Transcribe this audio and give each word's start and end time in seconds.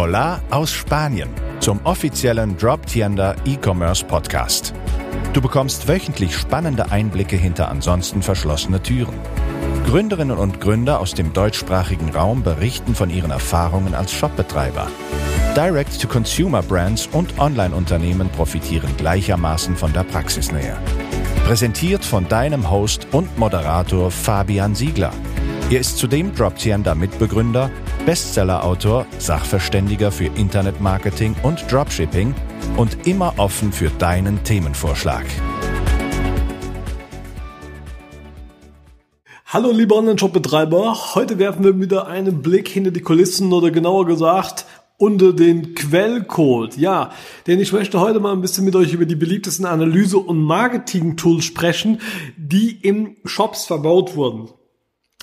Hola 0.00 0.40
aus 0.50 0.70
Spanien 0.70 1.28
zum 1.58 1.80
offiziellen 1.82 2.56
Drop 2.56 2.86
Tienda 2.86 3.34
E-Commerce 3.44 4.04
Podcast. 4.04 4.72
Du 5.32 5.40
bekommst 5.40 5.88
wöchentlich 5.88 6.36
spannende 6.36 6.92
Einblicke 6.92 7.34
hinter 7.34 7.68
ansonsten 7.68 8.22
verschlossene 8.22 8.80
Türen. 8.80 9.18
Gründerinnen 9.86 10.38
und 10.38 10.60
Gründer 10.60 11.00
aus 11.00 11.14
dem 11.14 11.32
deutschsprachigen 11.32 12.10
Raum 12.10 12.44
berichten 12.44 12.94
von 12.94 13.10
ihren 13.10 13.32
Erfahrungen 13.32 13.96
als 13.96 14.12
Shopbetreiber. 14.12 14.86
Direct-to-Consumer-Brands 15.56 17.08
und 17.10 17.36
Online-Unternehmen 17.40 18.28
profitieren 18.28 18.96
gleichermaßen 18.98 19.76
von 19.76 19.92
der 19.92 20.04
Praxisnähe. 20.04 20.76
Präsentiert 21.44 22.04
von 22.04 22.28
deinem 22.28 22.70
Host 22.70 23.08
und 23.10 23.36
Moderator 23.36 24.12
Fabian 24.12 24.76
Siegler. 24.76 25.10
Er 25.70 25.80
ist 25.80 25.98
zudem 25.98 26.32
Droptiender 26.36 26.94
Mitbegründer, 26.94 27.68
Bestsellerautor, 28.08 29.04
Sachverständiger 29.18 30.10
für 30.10 30.30
Internetmarketing 30.34 31.36
und 31.42 31.70
Dropshipping 31.70 32.34
und 32.78 33.06
immer 33.06 33.34
offen 33.36 33.70
für 33.70 33.90
deinen 33.90 34.42
Themenvorschlag. 34.44 35.26
Hallo 39.44 39.72
liebe 39.72 39.94
Online-Shop-Betreiber, 39.94 41.14
heute 41.16 41.38
werfen 41.38 41.62
wir 41.62 41.78
wieder 41.78 42.06
einen 42.06 42.40
Blick 42.40 42.68
hinter 42.68 42.92
die 42.92 43.02
Kulissen 43.02 43.52
oder 43.52 43.70
genauer 43.70 44.06
gesagt 44.06 44.64
unter 44.96 45.34
den 45.34 45.74
Quellcode. 45.74 46.78
Ja, 46.78 47.10
denn 47.46 47.60
ich 47.60 47.74
möchte 47.74 48.00
heute 48.00 48.20
mal 48.20 48.32
ein 48.32 48.40
bisschen 48.40 48.64
mit 48.64 48.74
euch 48.74 48.94
über 48.94 49.04
die 49.04 49.16
beliebtesten 49.16 49.66
Analyse- 49.66 50.16
und 50.16 50.42
Marketing-Tools 50.42 51.44
sprechen, 51.44 52.00
die 52.38 52.70
im 52.70 53.18
Shops 53.26 53.66
verbaut 53.66 54.16
wurden. 54.16 54.48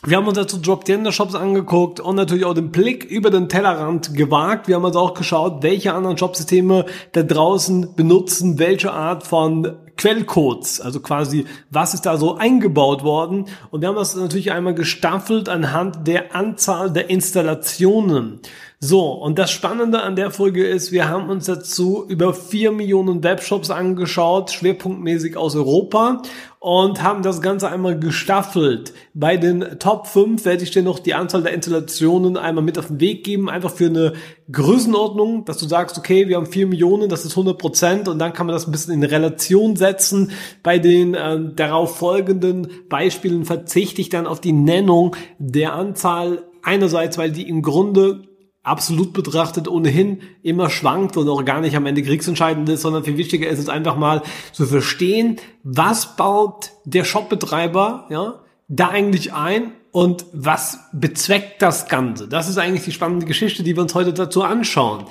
Wir 0.07 0.17
haben 0.17 0.27
uns 0.27 0.37
dazu 0.37 0.59
Drop 0.59 0.85
Tender 0.85 1.11
Shops 1.11 1.33
angeguckt 1.33 1.99
und 1.99 2.15
natürlich 2.15 2.45
auch 2.45 2.53
den 2.53 2.69
Blick 2.69 3.05
über 3.05 3.31
den 3.31 3.49
Tellerrand 3.49 4.13
gewagt. 4.13 4.67
Wir 4.67 4.75
haben 4.75 4.85
uns 4.85 4.95
auch 4.95 5.15
geschaut, 5.15 5.63
welche 5.63 5.95
anderen 5.95 6.15
Shopsysteme 6.15 6.85
da 7.13 7.23
draußen 7.23 7.95
benutzen, 7.95 8.59
welche 8.59 8.93
Art 8.93 9.25
von 9.25 9.77
Quellcodes, 9.97 10.79
also 10.79 10.99
quasi, 10.99 11.45
was 11.71 11.95
ist 11.95 12.05
da 12.05 12.17
so 12.17 12.35
eingebaut 12.35 13.03
worden. 13.03 13.45
Und 13.71 13.81
wir 13.81 13.87
haben 13.87 13.95
das 13.95 14.15
natürlich 14.15 14.51
einmal 14.51 14.75
gestaffelt 14.75 15.49
anhand 15.49 16.05
der 16.05 16.35
Anzahl 16.35 16.91
der 16.91 17.09
Installationen. 17.09 18.41
So, 18.81 19.13
und 19.13 19.39
das 19.39 19.51
Spannende 19.51 20.01
an 20.01 20.17
der 20.17 20.31
Folge 20.31 20.67
ist, 20.67 20.91
wir 20.91 21.07
haben 21.07 21.29
uns 21.29 21.45
dazu 21.45 22.05
über 22.09 22.33
vier 22.33 22.71
Millionen 22.71 23.23
Webshops 23.23 23.71
angeschaut, 23.71 24.51
schwerpunktmäßig 24.51 25.37
aus 25.37 25.55
Europa 25.55 26.21
und 26.59 27.01
haben 27.01 27.23
das 27.23 27.41
Ganze 27.41 27.69
einmal 27.69 27.97
gestaffelt. 27.97 28.93
Bei 29.13 29.37
den 29.37 29.79
Top 29.79 30.07
5 30.07 30.43
werde 30.43 30.63
ich 30.63 30.71
dir 30.71 30.83
noch 30.83 30.99
die 30.99 31.13
Anzahl 31.13 31.43
der 31.43 31.53
Installationen 31.53 32.35
einmal 32.35 32.65
mit 32.65 32.77
auf 32.77 32.87
den 32.87 32.99
Weg 32.99 33.23
geben, 33.23 33.49
einfach 33.49 33.71
für 33.71 33.85
eine 33.85 34.13
Größenordnung, 34.51 35.45
dass 35.45 35.57
du 35.57 35.67
sagst, 35.67 35.97
okay, 35.97 36.27
wir 36.27 36.35
haben 36.35 36.45
4 36.45 36.67
Millionen, 36.67 37.07
das 37.07 37.23
ist 37.23 37.31
100 37.31 37.57
Prozent 37.57 38.07
und 38.09 38.19
dann 38.19 38.33
kann 38.33 38.45
man 38.45 38.53
das 38.53 38.67
ein 38.67 38.71
bisschen 38.73 38.93
in 38.93 39.03
Relation 39.05 39.77
setzen. 39.77 40.31
Bei 40.63 40.79
den 40.79 41.13
äh, 41.13 41.39
darauf 41.55 41.97
folgenden 41.97 42.67
Beispielen 42.89 43.45
verzichte 43.45 44.01
ich 44.01 44.09
dann 44.09 44.27
auf 44.27 44.41
die 44.41 44.51
Nennung 44.51 45.15
der 45.39 45.73
Anzahl 45.73 46.43
einerseits, 46.61 47.17
weil 47.17 47.31
die 47.31 47.47
im 47.47 47.61
Grunde 47.61 48.23
absolut 48.65 49.13
betrachtet 49.13 49.67
ohnehin 49.67 50.21
immer 50.41 50.69
schwankt 50.69 51.17
und 51.17 51.29
auch 51.29 51.45
gar 51.45 51.61
nicht 51.61 51.75
am 51.75 51.85
Ende 51.85 52.03
kriegsentscheidend 52.03 52.67
ist, 52.69 52.81
sondern 52.81 53.03
viel 53.03 53.17
wichtiger 53.17 53.47
ist 53.47 53.59
es 53.59 53.69
einfach 53.69 53.95
mal 53.95 54.23
zu 54.51 54.65
verstehen, 54.65 55.37
was 55.63 56.15
baut 56.15 56.71
der 56.83 57.03
Shopbetreiber, 57.03 58.07
ja, 58.09 58.39
da 58.67 58.89
eigentlich 58.89 59.33
ein 59.33 59.71
und 59.91 60.25
was 60.33 60.79
bezweckt 60.91 61.61
das 61.61 61.87
Ganze? 61.87 62.27
Das 62.27 62.49
ist 62.49 62.57
eigentlich 62.57 62.83
die 62.83 62.91
spannende 62.91 63.27
Geschichte, 63.27 63.63
die 63.63 63.75
wir 63.75 63.83
uns 63.83 63.93
heute 63.93 64.13
dazu 64.13 64.41
anschauen. 64.43 65.05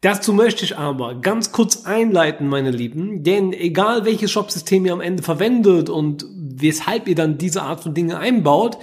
Dazu 0.00 0.32
möchte 0.32 0.64
ich 0.64 0.78
aber 0.78 1.16
ganz 1.16 1.52
kurz 1.52 1.84
einleiten, 1.84 2.48
meine 2.48 2.70
Lieben, 2.70 3.22
denn 3.22 3.52
egal 3.52 4.04
welches 4.04 4.30
Shopsystem 4.30 4.86
ihr 4.86 4.92
am 4.92 5.00
Ende 5.00 5.22
verwendet 5.22 5.90
und 5.90 6.24
weshalb 6.34 7.08
ihr 7.08 7.14
dann 7.14 7.38
diese 7.38 7.62
Art 7.62 7.82
von 7.82 7.94
Dinge 7.94 8.18
einbaut, 8.18 8.78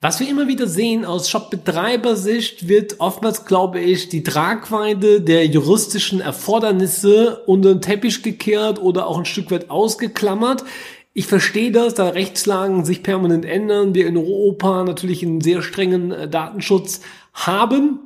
was 0.00 0.20
wir 0.20 0.28
immer 0.28 0.46
wieder 0.46 0.68
sehen 0.68 1.04
aus 1.04 1.28
Shop-Betreibersicht 1.28 2.68
wird 2.68 3.00
oftmals, 3.00 3.46
glaube 3.46 3.80
ich, 3.80 4.08
die 4.08 4.22
Tragweite 4.22 5.20
der 5.20 5.46
juristischen 5.46 6.20
Erfordernisse 6.20 7.42
unter 7.46 7.74
den 7.74 7.82
Teppich 7.82 8.22
gekehrt 8.22 8.80
oder 8.80 9.08
auch 9.08 9.18
ein 9.18 9.24
Stück 9.24 9.50
weit 9.50 9.70
ausgeklammert. 9.70 10.62
Ich 11.14 11.26
verstehe 11.26 11.72
das, 11.72 11.94
da 11.94 12.10
Rechtslagen 12.10 12.84
sich 12.84 13.02
permanent 13.02 13.44
ändern, 13.44 13.92
wir 13.92 14.06
in 14.06 14.16
Europa 14.16 14.84
natürlich 14.84 15.24
einen 15.24 15.40
sehr 15.40 15.62
strengen 15.62 16.12
äh, 16.12 16.28
Datenschutz 16.28 17.00
haben. 17.34 17.98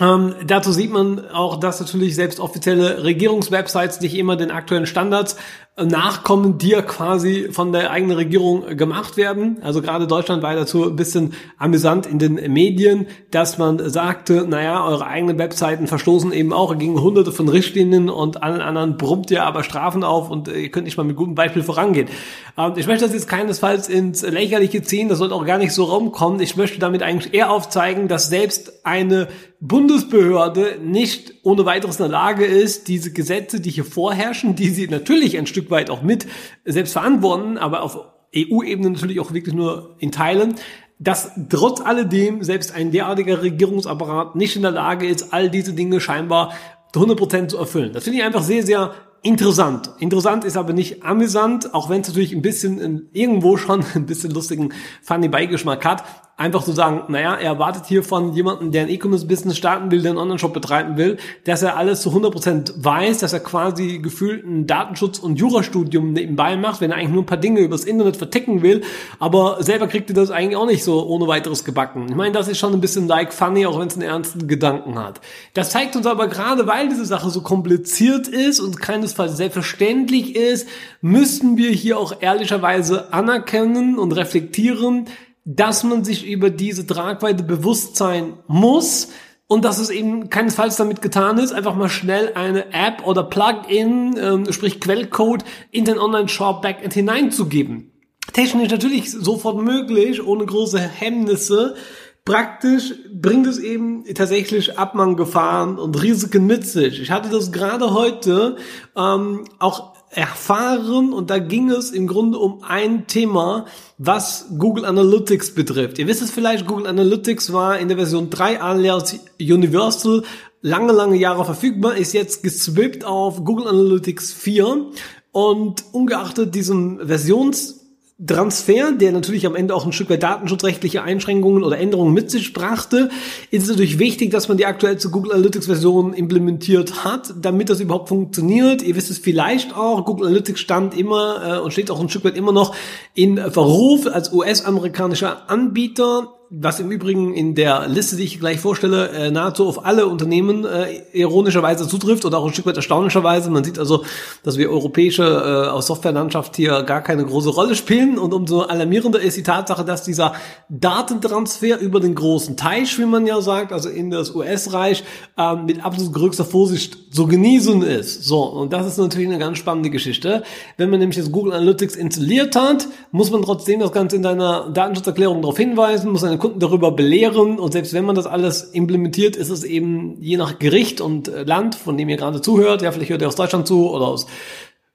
Ähm, 0.00 0.34
dazu 0.46 0.72
sieht 0.72 0.90
man 0.90 1.28
auch, 1.28 1.60
dass 1.60 1.78
natürlich 1.78 2.14
selbst 2.14 2.40
offizielle 2.40 3.04
Regierungswebsites 3.04 4.00
nicht 4.00 4.16
immer 4.16 4.36
den 4.36 4.50
aktuellen 4.50 4.86
Standards 4.86 5.36
nachkommen, 5.76 6.56
die 6.56 6.68
ja 6.68 6.82
quasi 6.82 7.48
von 7.50 7.72
der 7.72 7.90
eigenen 7.90 8.16
Regierung 8.16 8.76
gemacht 8.76 9.16
werden. 9.16 9.58
Also 9.60 9.82
gerade 9.82 10.06
Deutschland 10.06 10.40
war 10.40 10.54
dazu 10.54 10.84
ein 10.84 10.94
bisschen 10.94 11.32
amüsant 11.58 12.06
in 12.06 12.20
den 12.20 12.34
Medien, 12.52 13.08
dass 13.32 13.58
man 13.58 13.90
sagte, 13.90 14.46
naja, 14.48 14.86
eure 14.86 15.04
eigenen 15.04 15.36
Webseiten 15.36 15.88
verstoßen 15.88 16.32
eben 16.32 16.52
auch 16.52 16.78
gegen 16.78 17.00
hunderte 17.00 17.32
von 17.32 17.48
Richtlinien 17.48 18.08
und 18.08 18.40
allen 18.40 18.60
anderen 18.60 18.96
brummt 18.96 19.32
ihr 19.32 19.42
aber 19.42 19.64
Strafen 19.64 20.04
auf 20.04 20.30
und 20.30 20.46
ihr 20.46 20.70
könnt 20.70 20.84
nicht 20.84 20.96
mal 20.96 21.02
mit 21.02 21.16
gutem 21.16 21.34
Beispiel 21.34 21.64
vorangehen. 21.64 22.08
Ähm, 22.56 22.74
ich 22.76 22.86
möchte 22.86 23.04
das 23.04 23.12
jetzt 23.12 23.28
keinesfalls 23.28 23.88
ins 23.88 24.22
Lächerliche 24.22 24.82
ziehen, 24.82 25.08
das 25.08 25.18
sollte 25.18 25.34
auch 25.34 25.44
gar 25.44 25.58
nicht 25.58 25.72
so 25.72 25.84
rumkommen. 25.84 26.38
Ich 26.38 26.56
möchte 26.56 26.78
damit 26.78 27.02
eigentlich 27.02 27.34
eher 27.34 27.50
aufzeigen, 27.50 28.06
dass 28.06 28.28
selbst 28.28 28.86
eine 28.86 29.26
Bundesbehörde 29.60 30.78
nicht 30.84 31.36
ohne 31.42 31.64
weiteres 31.64 31.96
in 31.96 32.02
der 32.02 32.12
Lage 32.12 32.44
ist, 32.44 32.86
diese 32.88 33.12
Gesetze, 33.12 33.60
die 33.60 33.70
hier 33.70 33.86
vorherrschen, 33.86 34.54
die 34.54 34.68
sie 34.68 34.88
natürlich 34.88 35.38
ein 35.38 35.46
Stück 35.46 35.63
weit 35.70 35.90
auch 35.90 36.02
mit 36.02 36.26
selbst 36.64 36.92
verantworten, 36.92 37.58
aber 37.58 37.82
auf 37.82 37.98
EU-Ebene 38.36 38.90
natürlich 38.90 39.20
auch 39.20 39.32
wirklich 39.32 39.54
nur 39.54 39.96
in 39.98 40.12
Teilen, 40.12 40.56
dass 40.98 41.32
trotz 41.48 41.80
alledem 41.80 42.42
selbst 42.42 42.74
ein 42.74 42.90
derartiger 42.90 43.42
Regierungsapparat 43.42 44.36
nicht 44.36 44.56
in 44.56 44.62
der 44.62 44.70
Lage 44.70 45.06
ist, 45.06 45.32
all 45.32 45.50
diese 45.50 45.72
Dinge 45.72 46.00
scheinbar 46.00 46.52
100% 46.94 47.48
zu 47.48 47.58
erfüllen. 47.58 47.92
Das 47.92 48.04
finde 48.04 48.20
ich 48.20 48.24
einfach 48.24 48.42
sehr, 48.42 48.62
sehr 48.62 48.94
interessant. 49.22 49.90
Interessant 49.98 50.44
ist 50.44 50.56
aber 50.56 50.72
nicht 50.72 51.02
amüsant, 51.02 51.74
auch 51.74 51.88
wenn 51.90 52.02
es 52.02 52.08
natürlich 52.08 52.32
ein 52.32 52.42
bisschen 52.42 53.08
irgendwo 53.12 53.56
schon 53.56 53.84
ein 53.94 54.06
bisschen 54.06 54.30
lustigen 54.30 54.72
funny 55.02 55.28
Beigeschmack 55.28 55.84
hat 55.84 56.04
einfach 56.36 56.64
zu 56.64 56.72
sagen, 56.72 57.04
naja, 57.08 57.34
er 57.34 57.52
erwartet 57.52 57.86
hier 57.86 58.02
von 58.02 58.32
jemandem, 58.32 58.72
der 58.72 58.82
ein 58.82 58.88
E-Commerce-Business 58.88 59.56
starten 59.56 59.92
will, 59.92 60.02
der 60.02 60.10
einen 60.10 60.18
Online-Shop 60.18 60.52
betreiben 60.52 60.96
will, 60.96 61.16
dass 61.44 61.62
er 61.62 61.76
alles 61.76 62.02
zu 62.02 62.10
100% 62.10 62.72
weiß, 62.76 63.18
dass 63.18 63.32
er 63.32 63.40
quasi 63.40 63.98
gefühlt 63.98 64.44
ein 64.44 64.66
Datenschutz- 64.66 65.20
und 65.20 65.36
Jurastudium 65.36 66.12
nebenbei 66.12 66.56
macht, 66.56 66.80
wenn 66.80 66.90
er 66.90 66.96
eigentlich 66.96 67.12
nur 67.12 67.22
ein 67.22 67.26
paar 67.26 67.38
Dinge 67.38 67.60
übers 67.60 67.84
Internet 67.84 68.16
verticken 68.16 68.62
will, 68.62 68.82
aber 69.20 69.62
selber 69.62 69.86
kriegt 69.86 70.10
er 70.10 70.16
das 70.16 70.32
eigentlich 70.32 70.56
auch 70.56 70.66
nicht 70.66 70.82
so 70.82 71.06
ohne 71.06 71.28
weiteres 71.28 71.64
gebacken. 71.64 72.06
Ich 72.08 72.16
meine, 72.16 72.32
das 72.32 72.48
ist 72.48 72.58
schon 72.58 72.72
ein 72.72 72.80
bisschen 72.80 73.06
like 73.06 73.32
funny, 73.32 73.66
auch 73.66 73.78
wenn 73.78 73.86
es 73.86 73.94
einen 73.94 74.02
ernsten 74.02 74.48
Gedanken 74.48 74.98
hat. 74.98 75.20
Das 75.54 75.70
zeigt 75.70 75.94
uns 75.94 76.06
aber 76.06 76.26
gerade, 76.26 76.66
weil 76.66 76.88
diese 76.88 77.04
Sache 77.04 77.30
so 77.30 77.42
kompliziert 77.42 78.26
ist 78.26 78.58
und 78.58 78.80
keinesfalls 78.80 79.36
selbstverständlich 79.36 80.34
ist, 80.34 80.68
müssten 81.00 81.56
wir 81.56 81.70
hier 81.70 81.96
auch 81.98 82.20
ehrlicherweise 82.20 83.12
anerkennen 83.12 83.98
und 83.98 84.12
reflektieren, 84.12 85.06
dass 85.44 85.84
man 85.84 86.04
sich 86.04 86.26
über 86.26 86.50
diese 86.50 86.86
Tragweite 86.86 87.42
bewusst 87.42 87.96
sein 87.96 88.38
muss 88.46 89.08
und 89.46 89.64
dass 89.64 89.78
es 89.78 89.90
eben 89.90 90.30
keinesfalls 90.30 90.76
damit 90.76 91.02
getan 91.02 91.38
ist, 91.38 91.52
einfach 91.52 91.74
mal 91.74 91.90
schnell 91.90 92.32
eine 92.34 92.72
App 92.72 93.06
oder 93.06 93.22
Plugin, 93.24 94.16
ähm, 94.18 94.52
sprich 94.52 94.80
Quellcode, 94.80 95.44
in 95.70 95.84
den 95.84 95.98
Online-Shop 95.98 96.62
Backend 96.62 96.94
hineinzugeben. 96.94 97.92
Technisch 98.32 98.70
natürlich 98.70 99.12
sofort 99.12 99.62
möglich, 99.62 100.26
ohne 100.26 100.46
große 100.46 100.78
Hemmnisse. 100.78 101.76
Praktisch 102.24 102.94
bringt 103.12 103.46
es 103.46 103.58
eben 103.58 104.04
tatsächlich 104.14 104.78
Abmanngefahren 104.78 105.78
und 105.78 106.02
Risiken 106.02 106.46
mit 106.46 106.66
sich. 106.66 107.02
Ich 107.02 107.10
hatte 107.10 107.28
das 107.28 107.52
gerade 107.52 107.92
heute 107.92 108.56
ähm, 108.96 109.44
auch 109.58 109.93
erfahren 110.16 111.12
und 111.12 111.30
da 111.30 111.38
ging 111.38 111.70
es 111.70 111.90
im 111.90 112.06
Grunde 112.06 112.38
um 112.38 112.62
ein 112.62 113.06
Thema, 113.06 113.66
was 113.98 114.46
Google 114.58 114.84
Analytics 114.84 115.54
betrifft. 115.54 115.98
Ihr 115.98 116.06
wisst 116.06 116.22
es 116.22 116.30
vielleicht, 116.30 116.66
Google 116.66 116.86
Analytics 116.86 117.52
war 117.52 117.78
in 117.78 117.88
der 117.88 117.96
Version 117.96 118.30
3 118.30 118.60
alias 118.60 119.18
Universal 119.40 120.22
lange, 120.62 120.92
lange 120.92 121.16
Jahre 121.16 121.44
verfügbar, 121.44 121.96
ist 121.96 122.14
jetzt 122.14 122.42
geswippt 122.42 123.04
auf 123.04 123.44
Google 123.44 123.68
Analytics 123.68 124.32
4 124.32 124.86
und 125.32 125.84
ungeachtet 125.92 126.54
diesem 126.54 127.00
Versions 127.06 127.83
Transfer, 128.24 128.92
der 128.92 129.10
natürlich 129.10 129.44
am 129.44 129.56
Ende 129.56 129.74
auch 129.74 129.84
ein 129.84 129.92
Stück 129.92 130.08
weit 130.08 130.22
datenschutzrechtliche 130.22 131.02
Einschränkungen 131.02 131.64
oder 131.64 131.78
Änderungen 131.78 132.14
mit 132.14 132.30
sich 132.30 132.52
brachte, 132.52 133.10
ist 133.50 133.64
es 133.64 133.70
natürlich 133.70 133.98
wichtig, 133.98 134.30
dass 134.30 134.46
man 134.46 134.56
die 134.56 134.66
aktuellste 134.66 135.10
Google 135.10 135.32
Analytics 135.32 135.66
Version 135.66 136.14
implementiert 136.14 137.04
hat, 137.04 137.34
damit 137.40 137.70
das 137.70 137.80
überhaupt 137.80 138.08
funktioniert. 138.08 138.82
Ihr 138.82 138.94
wisst 138.94 139.10
es 139.10 139.18
vielleicht 139.18 139.76
auch, 139.76 140.04
Google 140.04 140.28
Analytics 140.28 140.60
stand 140.60 140.96
immer 140.96 141.56
äh, 141.56 141.60
und 141.60 141.72
steht 141.72 141.90
auch 141.90 142.00
ein 142.00 142.08
Stück 142.08 142.24
weit 142.24 142.36
immer 142.36 142.52
noch 142.52 142.76
in 143.14 143.36
Verruf 143.36 144.06
als 144.06 144.32
US-amerikanischer 144.32 145.50
Anbieter 145.50 146.34
was 146.50 146.78
im 146.78 146.90
Übrigen 146.90 147.34
in 147.34 147.54
der 147.54 147.88
Liste, 147.88 148.16
die 148.16 148.24
ich 148.24 148.38
gleich 148.38 148.60
vorstelle, 148.60 149.08
äh, 149.08 149.30
nahezu 149.30 149.66
auf 149.66 149.84
alle 149.84 150.06
Unternehmen 150.06 150.64
äh, 150.64 151.02
ironischerweise 151.12 151.88
zutrifft 151.88 152.24
oder 152.24 152.38
auch 152.38 152.46
ein 152.46 152.52
Stück 152.52 152.66
weit 152.66 152.76
erstaunlicherweise. 152.76 153.50
Man 153.50 153.64
sieht 153.64 153.78
also, 153.78 154.04
dass 154.42 154.58
wir 154.58 154.70
europäische 154.70 155.22
äh, 155.22 155.70
aus 155.70 155.86
Softwarelandschaft 155.86 156.56
hier 156.56 156.82
gar 156.82 157.00
keine 157.02 157.24
große 157.24 157.50
Rolle 157.50 157.74
spielen 157.74 158.18
und 158.18 158.34
umso 158.34 158.62
alarmierender 158.62 159.20
ist 159.20 159.36
die 159.36 159.42
Tatsache, 159.42 159.84
dass 159.84 160.04
dieser 160.04 160.34
Datentransfer 160.68 161.78
über 161.80 162.00
den 162.00 162.14
großen 162.14 162.56
Teich, 162.56 162.98
wie 162.98 163.06
man 163.06 163.26
ja 163.26 163.40
sagt, 163.40 163.72
also 163.72 163.88
in 163.88 164.10
das 164.10 164.34
US-Reich, 164.34 165.02
äh, 165.38 165.56
mit 165.56 165.84
absolut 165.84 166.12
größter 166.12 166.44
Vorsicht 166.44 167.14
zu 167.14 167.26
genießen 167.26 167.82
ist. 167.82 168.24
So, 168.24 168.42
und 168.42 168.72
das 168.72 168.86
ist 168.86 168.98
natürlich 168.98 169.28
eine 169.28 169.38
ganz 169.38 169.58
spannende 169.58 169.90
Geschichte. 169.90 170.42
Wenn 170.76 170.90
man 170.90 171.00
nämlich 171.00 171.16
jetzt 171.16 171.32
Google 171.32 171.52
Analytics 171.52 171.96
installiert 171.96 172.54
hat, 172.54 172.86
muss 173.12 173.30
man 173.30 173.42
trotzdem 173.42 173.80
das 173.80 173.92
Ganze 173.92 174.16
in 174.16 174.22
deiner 174.22 174.70
Datenschutzerklärung 174.70 175.40
darauf 175.40 175.56
hinweisen, 175.56 176.12
muss 176.12 176.22
eine 176.22 176.33
Kunden 176.38 176.60
darüber 176.60 176.92
belehren. 176.92 177.58
Und 177.58 177.72
selbst 177.72 177.92
wenn 177.94 178.04
man 178.04 178.14
das 178.14 178.26
alles 178.26 178.62
implementiert, 178.62 179.36
ist 179.36 179.50
es 179.50 179.64
eben 179.64 180.16
je 180.20 180.36
nach 180.36 180.58
Gericht 180.58 181.00
und 181.00 181.28
äh, 181.28 181.44
Land, 181.44 181.74
von 181.74 181.96
dem 181.96 182.08
ihr 182.08 182.16
gerade 182.16 182.40
zuhört, 182.40 182.82
ja, 182.82 182.92
vielleicht 182.92 183.10
hört 183.10 183.22
ihr 183.22 183.28
aus 183.28 183.36
Deutschland 183.36 183.66
zu 183.66 183.90
oder 183.90 184.06
aus 184.06 184.26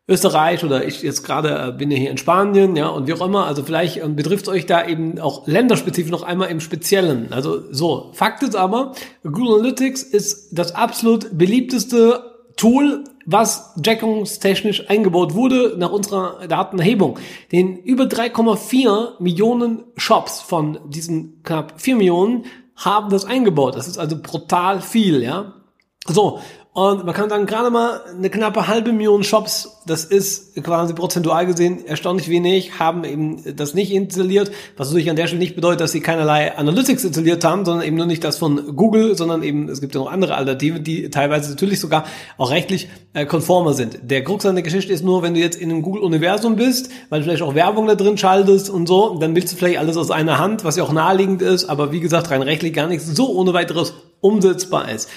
Österreich 0.10 0.64
oder 0.64 0.86
ich 0.86 1.04
jetzt 1.04 1.24
gerade 1.24 1.68
äh, 1.68 1.72
bin 1.72 1.92
ja 1.92 1.98
hier 1.98 2.10
in 2.10 2.18
Spanien, 2.18 2.76
ja, 2.76 2.88
und 2.88 3.08
wie 3.08 3.14
auch 3.14 3.26
immer, 3.26 3.46
also 3.46 3.64
vielleicht 3.64 3.98
ähm, 3.98 4.16
betrifft 4.16 4.50
euch 4.50 4.66
da 4.66 4.86
eben 4.86 5.20
auch 5.20 5.46
länderspezifisch 5.48 6.12
noch 6.12 6.24
einmal 6.24 6.50
im 6.50 6.60
Speziellen. 6.60 7.32
Also 7.32 7.62
so, 7.72 8.10
Fakt 8.14 8.42
ist 8.42 8.56
aber, 8.56 8.94
Google 9.24 9.60
Analytics 9.60 10.02
ist 10.02 10.50
das 10.52 10.74
absolut 10.74 11.38
beliebteste 11.38 12.24
Tool, 12.60 13.06
was 13.26 13.74
jackungstechnisch 13.82 14.90
eingebaut 14.90 15.34
wurde 15.34 15.76
nach 15.78 15.92
unserer 15.92 16.46
Datenerhebung. 16.46 17.18
Den 17.54 17.78
über 17.78 18.04
3,4 18.04 19.22
Millionen 19.22 19.86
Shops 19.96 20.42
von 20.42 20.78
diesen 20.90 21.42
knapp 21.44 21.80
4 21.80 21.96
Millionen 21.96 22.46
haben 22.76 23.12
das 23.12 23.24
eingebaut. 23.24 23.76
Das 23.76 23.88
ist 23.88 23.98
also 23.98 24.18
brutal 24.22 24.82
viel, 24.82 25.24
ja. 25.24 25.54
So, 26.06 26.42
und 26.80 27.04
man 27.04 27.14
kann 27.14 27.30
sagen, 27.30 27.46
gerade 27.46 27.72
mal 27.72 28.00
eine 28.08 28.30
knappe 28.30 28.70
halbe 28.70 28.94
Million 28.94 29.26
Shops, 29.26 29.82
das 29.86 30.06
ist 30.06 30.64
quasi 30.64 30.94
prozentual 30.94 31.46
gesehen 31.46 31.86
erstaunlich 31.86 32.30
wenig, 32.30 32.80
haben 32.80 33.04
eben 33.04 33.44
das 33.58 33.74
nicht 33.74 33.92
installiert, 33.92 34.50
was 34.78 34.88
natürlich 34.88 35.10
an 35.10 35.18
der 35.18 35.28
Stelle 35.28 35.40
nicht 35.40 35.56
bedeutet, 35.56 35.82
dass 35.82 35.92
sie 35.92 36.00
keinerlei 36.00 36.56
Analytics 36.56 37.04
installiert 37.04 37.44
haben, 37.44 37.66
sondern 37.66 37.86
eben 37.86 37.98
nur 37.98 38.06
nicht 38.06 38.24
das 38.24 38.38
von 38.38 38.78
Google, 38.78 39.18
sondern 39.18 39.44
eben, 39.44 39.68
es 39.68 39.82
gibt 39.82 39.94
ja 39.94 40.00
noch 40.00 40.10
andere 40.10 40.36
Alternativen, 40.36 40.82
die 40.82 41.10
teilweise 41.10 41.50
natürlich 41.50 41.82
sogar 41.82 42.06
auch 42.38 42.50
rechtlich 42.50 42.88
äh, 43.14 43.26
konformer 43.26 43.74
sind. 43.74 44.00
Der 44.04 44.24
Krux 44.24 44.46
an 44.46 44.56
der 44.56 44.64
Geschichte 44.64 44.94
ist 44.94 45.04
nur, 45.04 45.22
wenn 45.22 45.34
du 45.34 45.42
jetzt 45.42 45.58
in 45.58 45.70
einem 45.70 45.82
Google-Universum 45.82 46.56
bist, 46.56 46.92
weil 47.10 47.20
du 47.20 47.26
vielleicht 47.26 47.44
auch 47.44 47.56
Werbung 47.56 47.88
da 47.88 47.96
drin 47.96 48.18
schaltest 48.18 48.70
und 48.70 48.88
so, 48.88 49.18
dann 49.20 49.36
willst 49.36 49.52
du 49.52 49.58
vielleicht 49.58 49.80
alles 49.80 49.98
aus 49.98 50.12
einer 50.12 50.40
Hand, 50.40 50.64
was 50.64 50.78
ja 50.78 50.84
auch 50.84 50.94
naheliegend 50.94 51.42
ist, 51.42 51.66
aber 51.66 51.92
wie 51.92 52.00
gesagt, 52.00 52.32
rein 52.32 52.42
rechtlich 52.42 52.72
gar 52.72 52.88
nichts 52.88 53.06
so 53.06 53.36
ohne 53.36 53.52
weiteres 53.52 53.96
umsetzbar 54.22 54.90
ist. 54.90 55.10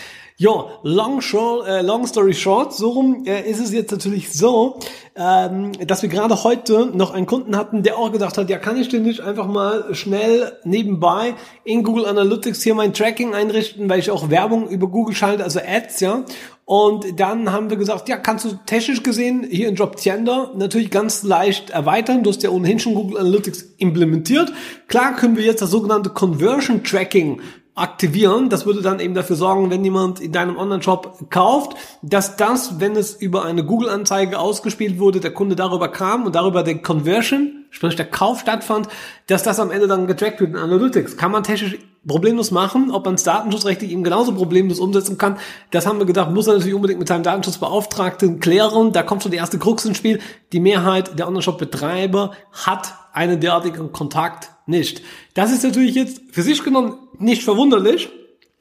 Ja, 0.42 0.80
long, 0.82 1.20
short, 1.20 1.68
äh, 1.68 1.82
long 1.82 2.04
story 2.04 2.34
short, 2.34 2.74
so 2.74 2.90
rum 2.90 3.22
äh, 3.26 3.48
ist 3.48 3.60
es 3.60 3.72
jetzt 3.72 3.92
natürlich 3.92 4.32
so, 4.32 4.80
ähm, 5.14 5.70
dass 5.86 6.02
wir 6.02 6.08
gerade 6.08 6.42
heute 6.42 6.86
noch 6.86 7.12
einen 7.12 7.26
Kunden 7.26 7.56
hatten, 7.56 7.84
der 7.84 7.96
auch 7.96 8.10
gedacht 8.10 8.36
hat, 8.36 8.50
ja, 8.50 8.58
kann 8.58 8.76
ich 8.76 8.88
denn 8.88 9.04
nicht 9.04 9.20
einfach 9.20 9.46
mal 9.46 9.94
schnell 9.94 10.58
nebenbei 10.64 11.34
in 11.62 11.84
Google 11.84 12.06
Analytics 12.06 12.60
hier 12.60 12.74
mein 12.74 12.92
Tracking 12.92 13.34
einrichten, 13.34 13.88
weil 13.88 14.00
ich 14.00 14.10
auch 14.10 14.30
Werbung 14.30 14.66
über 14.66 14.88
Google 14.88 15.14
schalte, 15.14 15.44
also 15.44 15.60
Ads, 15.60 16.00
ja. 16.00 16.24
Und 16.64 17.20
dann 17.20 17.52
haben 17.52 17.70
wir 17.70 17.76
gesagt, 17.76 18.08
ja, 18.08 18.16
kannst 18.16 18.44
du 18.44 18.58
technisch 18.66 19.04
gesehen 19.04 19.46
hier 19.48 19.68
in 19.68 19.76
Jobtender 19.76 20.50
natürlich 20.56 20.90
ganz 20.90 21.22
leicht 21.22 21.70
erweitern. 21.70 22.24
Du 22.24 22.30
hast 22.30 22.42
ja 22.42 22.50
ohnehin 22.50 22.80
schon 22.80 22.94
Google 22.94 23.18
Analytics 23.18 23.74
implementiert. 23.78 24.52
Klar 24.88 25.14
können 25.14 25.36
wir 25.36 25.44
jetzt 25.44 25.62
das 25.62 25.70
sogenannte 25.70 26.10
Conversion 26.10 26.82
Tracking 26.82 27.40
aktivieren. 27.74 28.48
Das 28.50 28.66
würde 28.66 28.82
dann 28.82 29.00
eben 29.00 29.14
dafür 29.14 29.36
sorgen, 29.36 29.70
wenn 29.70 29.84
jemand 29.84 30.20
in 30.20 30.32
deinem 30.32 30.58
Online-Shop 30.58 31.30
kauft, 31.30 31.76
dass 32.02 32.36
das, 32.36 32.80
wenn 32.80 32.96
es 32.96 33.14
über 33.14 33.44
eine 33.44 33.64
Google-Anzeige 33.64 34.38
ausgespielt 34.38 34.98
wurde, 34.98 35.20
der 35.20 35.32
Kunde 35.32 35.56
darüber 35.56 35.88
kam 35.88 36.26
und 36.26 36.34
darüber 36.34 36.62
den 36.62 36.82
Conversion, 36.82 37.64
sprich 37.70 37.96
der 37.96 38.10
Kauf 38.10 38.40
stattfand, 38.40 38.88
dass 39.26 39.42
das 39.42 39.58
am 39.58 39.70
Ende 39.70 39.86
dann 39.86 40.06
getrackt 40.06 40.40
wird 40.40 40.50
in 40.50 40.56
Analytics. 40.56 41.16
Kann 41.16 41.32
man 41.32 41.44
technisch 41.44 41.78
problemlos 42.06 42.50
machen, 42.50 42.90
ob 42.90 43.06
man 43.06 43.14
es 43.14 43.22
datenschutzrechtlich 43.22 43.90
eben 43.92 44.04
genauso 44.04 44.34
problemlos 44.34 44.78
umsetzen 44.78 45.16
kann. 45.16 45.38
Das 45.70 45.86
haben 45.86 45.98
wir 45.98 46.06
gedacht, 46.06 46.30
muss 46.30 46.48
er 46.48 46.54
natürlich 46.54 46.74
unbedingt 46.74 46.98
mit 46.98 47.08
seinem 47.08 47.22
Datenschutzbeauftragten 47.22 48.40
klären. 48.40 48.92
Da 48.92 49.02
kommt 49.02 49.22
schon 49.22 49.30
die 49.30 49.38
erste 49.38 49.58
Krux 49.58 49.84
ins 49.84 49.96
Spiel. 49.96 50.20
Die 50.52 50.60
Mehrheit 50.60 51.18
der 51.18 51.28
Online-Shop-Betreiber 51.28 52.32
hat 52.52 52.94
einen 53.12 53.40
derartigen 53.40 53.92
Kontakt 53.92 54.50
nicht. 54.66 55.02
Das 55.34 55.52
ist 55.52 55.64
natürlich 55.64 55.94
jetzt 55.94 56.20
für 56.30 56.42
sich 56.42 56.62
genommen 56.62 56.96
nicht 57.18 57.42
verwunderlich, 57.42 58.10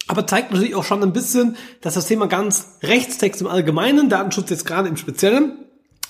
aber 0.08 0.28
zeigt 0.28 0.52
natürlich 0.52 0.76
auch 0.76 0.84
schon 0.84 1.04
ein 1.04 1.14
bisschen, 1.14 1.56
dass 1.82 1.96
das 1.96 2.08
Thema 2.08 2.28
ganz 2.28 2.78
Rechtstext 2.84 3.42
im 3.42 3.48
Allgemeinen, 3.48 4.10
Datenschutz 4.10 4.50
jetzt 4.50 4.66
gerade 4.66 4.90
im 4.90 4.98
Speziellen, 4.98 5.58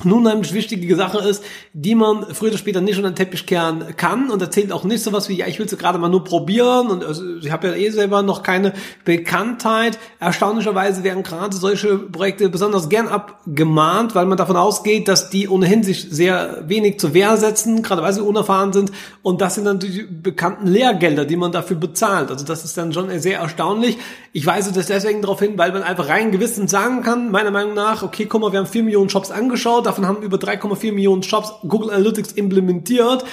nun 0.04 0.28
eine 0.28 0.42
wichtige 0.52 0.96
Sache 0.96 1.20
ist, 1.28 1.44
die 1.74 1.96
man 1.96 2.34
früher 2.34 2.50
oder 2.50 2.58
später 2.58 2.82
nicht 2.82 2.98
unter 2.98 3.12
den 3.12 3.16
Teppich 3.16 3.46
kehren 3.46 3.96
kann 3.98 4.30
und 4.30 4.42
erzählt 4.42 4.72
auch 4.72 4.84
nicht 4.84 5.04
sowas 5.04 5.30
wie, 5.30 5.36
ja, 5.36 5.48
ich 5.48 5.60
will 5.60 5.66
es 5.66 5.78
gerade 5.78 5.98
mal 5.98 6.10
nur 6.10 6.24
probieren 6.24 6.88
und 6.88 7.04
also, 7.04 7.38
ich 7.38 7.52
habe 7.52 7.68
ja 7.68 7.74
eh 7.76 7.90
selber 7.90 8.22
noch 8.22 8.44
keine 8.44 8.74
Bekanntheit. 9.06 10.00
Erstaunlicherweise 10.20 11.04
werden 11.04 11.24
gerade 11.24 11.56
solche 11.56 11.98
Projekte 11.98 12.50
besonders 12.50 12.90
gern 12.90 13.08
abgemahnt, 13.08 14.16
weil 14.16 14.26
man 14.26 14.38
davon 14.38 14.58
ausgeht, 14.58 15.08
dass 15.08 15.30
die 15.30 15.48
ohnehin 15.48 15.84
sich 15.84 16.08
sehr 16.10 16.64
wenig 16.68 17.00
zur 17.00 17.14
Wehr 17.14 17.38
setzen, 17.38 17.84
gerade 17.84 18.02
weil 18.02 18.14
sie 18.14 18.22
unerfahren 18.22 18.74
sind 18.74 18.92
und 19.22 19.42
das 19.42 19.56
sind 19.56 19.66
dann 19.66 19.80
die 19.80 20.04
bekannten 20.04 20.68
Lehrgelder, 20.68 21.26
die 21.26 21.36
man 21.36 21.52
dafür 21.52 21.78
bezahlt. 21.78 22.32
Also 22.32 22.46
das 22.46 22.66
ist 22.66 22.78
dann 22.78 22.94
schon 22.94 23.10
sehr 23.20 23.40
erstaunlich. 23.40 23.98
Ich 24.34 24.46
weise 24.46 24.72
das 24.72 24.88
deswegen 24.88 25.22
darauf 25.22 25.40
hin, 25.40 25.58
weil 25.58 25.72
man 25.72 25.84
einfach 25.84 26.08
rein 26.08 26.32
gewissen 26.32 26.68
sagen 26.68 27.02
kann, 27.04 27.32
meiner 27.32 27.52
Meinung 27.52 27.74
nach, 27.74 28.04
okay, 28.04 28.26
guck 28.26 28.42
mal, 28.42 28.52
wir 28.52 28.60
haben 28.60 28.68
vier 28.68 28.84
Millionen 28.84 29.10
Shops 29.10 29.32
angeschaut, 29.32 29.88
davon 29.92 30.08
haben 30.08 30.24
über 30.24 30.38
3,4 30.38 30.94
Millionen 30.94 31.24
Shops 31.24 31.54
Google 31.68 31.92
Analytics 31.92 32.32
implementiert. 32.34 33.24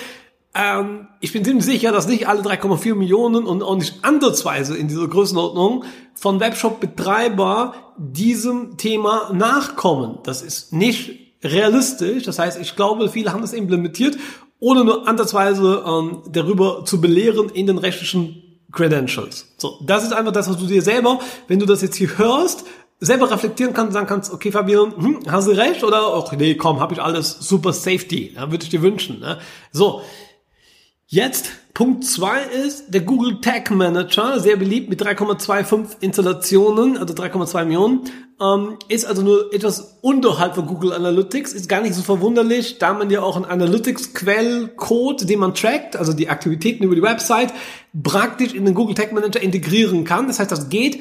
Ähm, 0.54 1.08
ich 1.20 1.32
bin 1.32 1.44
ziemlich 1.44 1.64
sicher, 1.64 1.92
dass 1.92 2.08
nicht 2.08 2.28
alle 2.28 2.42
3,4 2.42 2.94
Millionen 2.94 3.46
und 3.46 3.62
auch 3.62 3.76
nicht 3.76 3.96
andersweise 4.02 4.76
in 4.76 4.88
dieser 4.88 5.08
Größenordnung 5.08 5.84
von 6.14 6.40
Webshop-Betreiber 6.40 7.74
diesem 7.96 8.76
Thema 8.76 9.30
nachkommen. 9.32 10.18
Das 10.24 10.42
ist 10.42 10.72
nicht 10.72 11.34
realistisch. 11.42 12.24
Das 12.24 12.38
heißt, 12.38 12.60
ich 12.60 12.74
glaube, 12.76 13.08
viele 13.08 13.32
haben 13.32 13.42
das 13.42 13.52
implementiert, 13.52 14.18
ohne 14.58 14.84
nur 14.84 15.06
andersweise 15.06 15.84
ähm, 15.86 16.22
darüber 16.30 16.84
zu 16.84 17.00
belehren 17.00 17.48
in 17.50 17.66
den 17.66 17.78
rechtlichen 17.78 18.42
Credentials. 18.72 19.54
So, 19.56 19.78
das 19.84 20.02
ist 20.02 20.12
einfach 20.12 20.32
das, 20.32 20.48
was 20.48 20.58
du 20.58 20.66
dir 20.66 20.82
selber, 20.82 21.20
wenn 21.46 21.58
du 21.58 21.66
das 21.66 21.82
jetzt 21.82 21.96
hier 21.96 22.18
hörst, 22.18 22.64
selber 23.00 23.30
reflektieren 23.30 23.74
kannst 23.74 23.88
und 23.88 23.94
sagen 23.94 24.06
kannst, 24.06 24.32
okay 24.32 24.50
Fabian, 24.50 24.94
hm, 24.96 25.20
hast 25.28 25.48
du 25.48 25.52
recht 25.52 25.84
oder 25.84 26.14
ach 26.14 26.32
nee, 26.32 26.54
komm, 26.54 26.80
habe 26.80 26.94
ich 26.94 27.02
alles 27.02 27.38
super 27.40 27.72
Safety, 27.72 28.34
ja, 28.34 28.50
würde 28.50 28.64
ich 28.64 28.70
dir 28.70 28.82
wünschen. 28.82 29.20
Ne? 29.20 29.38
So, 29.72 30.02
jetzt 31.06 31.50
Punkt 31.74 32.04
zwei 32.04 32.42
ist 32.42 32.92
der 32.92 33.02
Google 33.02 33.40
Tag 33.40 33.70
Manager, 33.70 34.40
sehr 34.40 34.56
beliebt 34.56 34.90
mit 34.90 35.00
3,25 35.00 36.00
Installationen, 36.00 36.96
also 36.96 37.14
3,2 37.14 37.64
Millionen, 37.66 38.10
ähm, 38.40 38.78
ist 38.88 39.06
also 39.06 39.22
nur 39.22 39.54
etwas 39.54 39.98
unterhalb 40.00 40.56
von 40.56 40.66
Google 40.66 40.92
Analytics, 40.92 41.52
ist 41.52 41.68
gar 41.68 41.80
nicht 41.80 41.94
so 41.94 42.02
verwunderlich, 42.02 42.78
da 42.78 42.94
man 42.94 43.10
ja 43.10 43.22
auch 43.22 43.36
einen 43.36 43.44
Analytics-Quellcode, 43.44 45.28
den 45.28 45.38
man 45.38 45.54
trackt, 45.54 45.94
also 45.94 46.12
die 46.12 46.28
Aktivitäten 46.28 46.82
über 46.82 46.96
die 46.96 47.02
Website, 47.02 47.52
praktisch 48.02 48.54
in 48.54 48.64
den 48.64 48.74
Google 48.74 48.96
Tag 48.96 49.12
Manager 49.12 49.40
integrieren 49.40 50.04
kann. 50.04 50.26
Das 50.26 50.40
heißt, 50.40 50.50
das 50.50 50.68
geht 50.68 50.98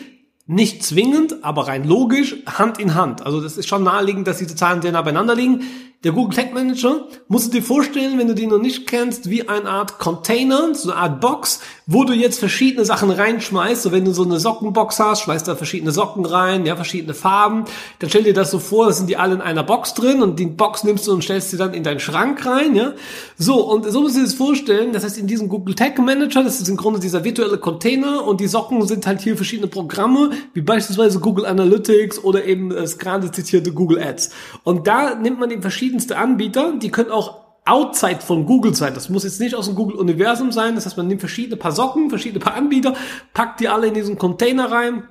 nicht 0.48 0.84
zwingend, 0.84 1.44
aber 1.44 1.68
rein 1.68 1.84
logisch 1.84 2.36
Hand 2.46 2.80
in 2.80 2.96
Hand. 2.96 3.26
Also 3.26 3.42
das 3.42 3.58
ist 3.58 3.68
schon 3.68 3.84
naheliegend, 3.84 4.28
dass 4.28 4.38
diese 4.38 4.56
Zahlen 4.56 4.82
sehr 4.82 4.94
nah 4.94 5.02
beieinander 5.02 5.36
liegen. 5.36 5.62
Der 6.04 6.12
Google 6.12 6.36
Tag 6.36 6.54
Manager 6.54 7.08
musst 7.28 7.48
du 7.48 7.58
dir 7.58 7.64
vorstellen, 7.64 8.20
wenn 8.20 8.28
du 8.28 8.36
den 8.36 8.50
noch 8.50 8.62
nicht 8.62 8.86
kennst, 8.86 9.32
wie 9.32 9.50
eine 9.50 9.68
Art 9.68 9.98
Container, 9.98 10.76
so 10.76 10.92
eine 10.92 11.00
Art 11.00 11.20
Box, 11.22 11.60
wo 11.88 12.04
du 12.04 12.14
jetzt 12.14 12.38
verschiedene 12.38 12.86
Sachen 12.86 13.10
reinschmeißt. 13.10 13.82
So 13.82 13.92
wenn 13.92 14.06
du 14.06 14.12
so 14.12 14.24
eine 14.24 14.40
Sockenbox 14.40 15.00
hast, 15.00 15.22
schmeißt 15.22 15.48
da 15.48 15.56
verschiedene 15.56 15.92
Socken 15.92 16.24
rein, 16.24 16.68
ja, 16.68 16.76
verschiedene 16.76 17.16
Farben. 17.16 17.66
Dann 17.98 18.12
stell 18.12 18.22
dir 18.22 18.36
das 18.36 18.52
so 18.52 18.60
vor, 18.60 18.86
das 18.86 18.98
sind 18.98 19.10
die 19.10 19.18
alle 19.18 19.34
in 19.34 19.42
einer 19.42 19.64
Box 19.64 19.96
drin 19.96 20.22
und 20.22 20.38
die 20.38 20.46
Box 20.46 20.84
nimmst 20.84 21.08
du 21.08 21.14
und 21.14 21.24
stellst 21.24 21.50
sie 21.50 21.58
dann 21.58 21.74
in 21.74 21.82
deinen 21.82 22.00
Schrank 22.00 22.46
rein, 22.46 22.76
ja. 22.76 22.94
So, 23.36 23.68
und 23.68 23.92
so 23.92 24.02
musst 24.02 24.16
du 24.16 24.20
dir 24.20 24.26
das 24.26 24.36
vorstellen. 24.36 24.94
Das 24.94 25.04
heißt, 25.04 25.18
in 25.18 25.26
diesem 25.26 25.50
Google 25.50 25.74
Tag 25.74 25.98
Manager, 25.98 26.44
das 26.44 26.62
ist 26.62 26.70
im 26.70 26.78
Grunde 26.78 27.00
dieser 27.00 27.24
virtuelle 27.24 27.58
Container 27.58 28.24
und 28.24 28.40
die 28.40 28.48
Socken 28.48 28.86
sind 28.86 29.08
halt 29.08 29.22
hier 29.22 29.36
verschiedene 29.36 29.68
Programme, 29.68 30.30
wie 30.54 30.62
beispielsweise 30.62 31.20
Google 31.20 31.48
Analytics 31.48 32.24
oder 32.24 32.46
eben 32.46 32.70
das 32.70 33.00
gerade 33.00 33.32
zitierte 33.32 33.72
Google 33.72 34.00
Ads. 34.00 34.30
Und 34.64 34.86
da 34.86 35.16
nimmt 35.16 35.40
man 35.40 35.50
eben 35.50 35.64
verschiedene 35.64 35.87
verschiedenste 35.88 36.18
Anbieter, 36.18 36.74
die 36.74 36.92
können 36.92 37.12
auch 37.12 37.46
outside 37.64 38.20
von 38.20 38.46
Google 38.46 38.76
sein. 38.76 38.94
Das 38.94 39.10
muss 39.10 39.24
jetzt 39.24 39.40
nicht 39.40 39.56
aus 39.56 39.68
dem 39.68 39.76
Google-Universum 39.76 40.52
sein. 40.52 40.76
Das 40.76 40.86
heißt, 40.86 40.98
man 40.98 41.08
nimmt 41.08 41.22
verschiedene 41.22 41.56
paar 41.56 41.72
Socken, 41.72 42.10
verschiedene 42.10 42.44
paar 42.44 42.56
Anbieter, 42.56 42.94
packt 43.34 43.62
die 43.62 43.70
alle 43.70 43.88
in 43.88 43.94
diesen 43.94 44.18
Container 44.18 44.70
rein. 44.70 45.04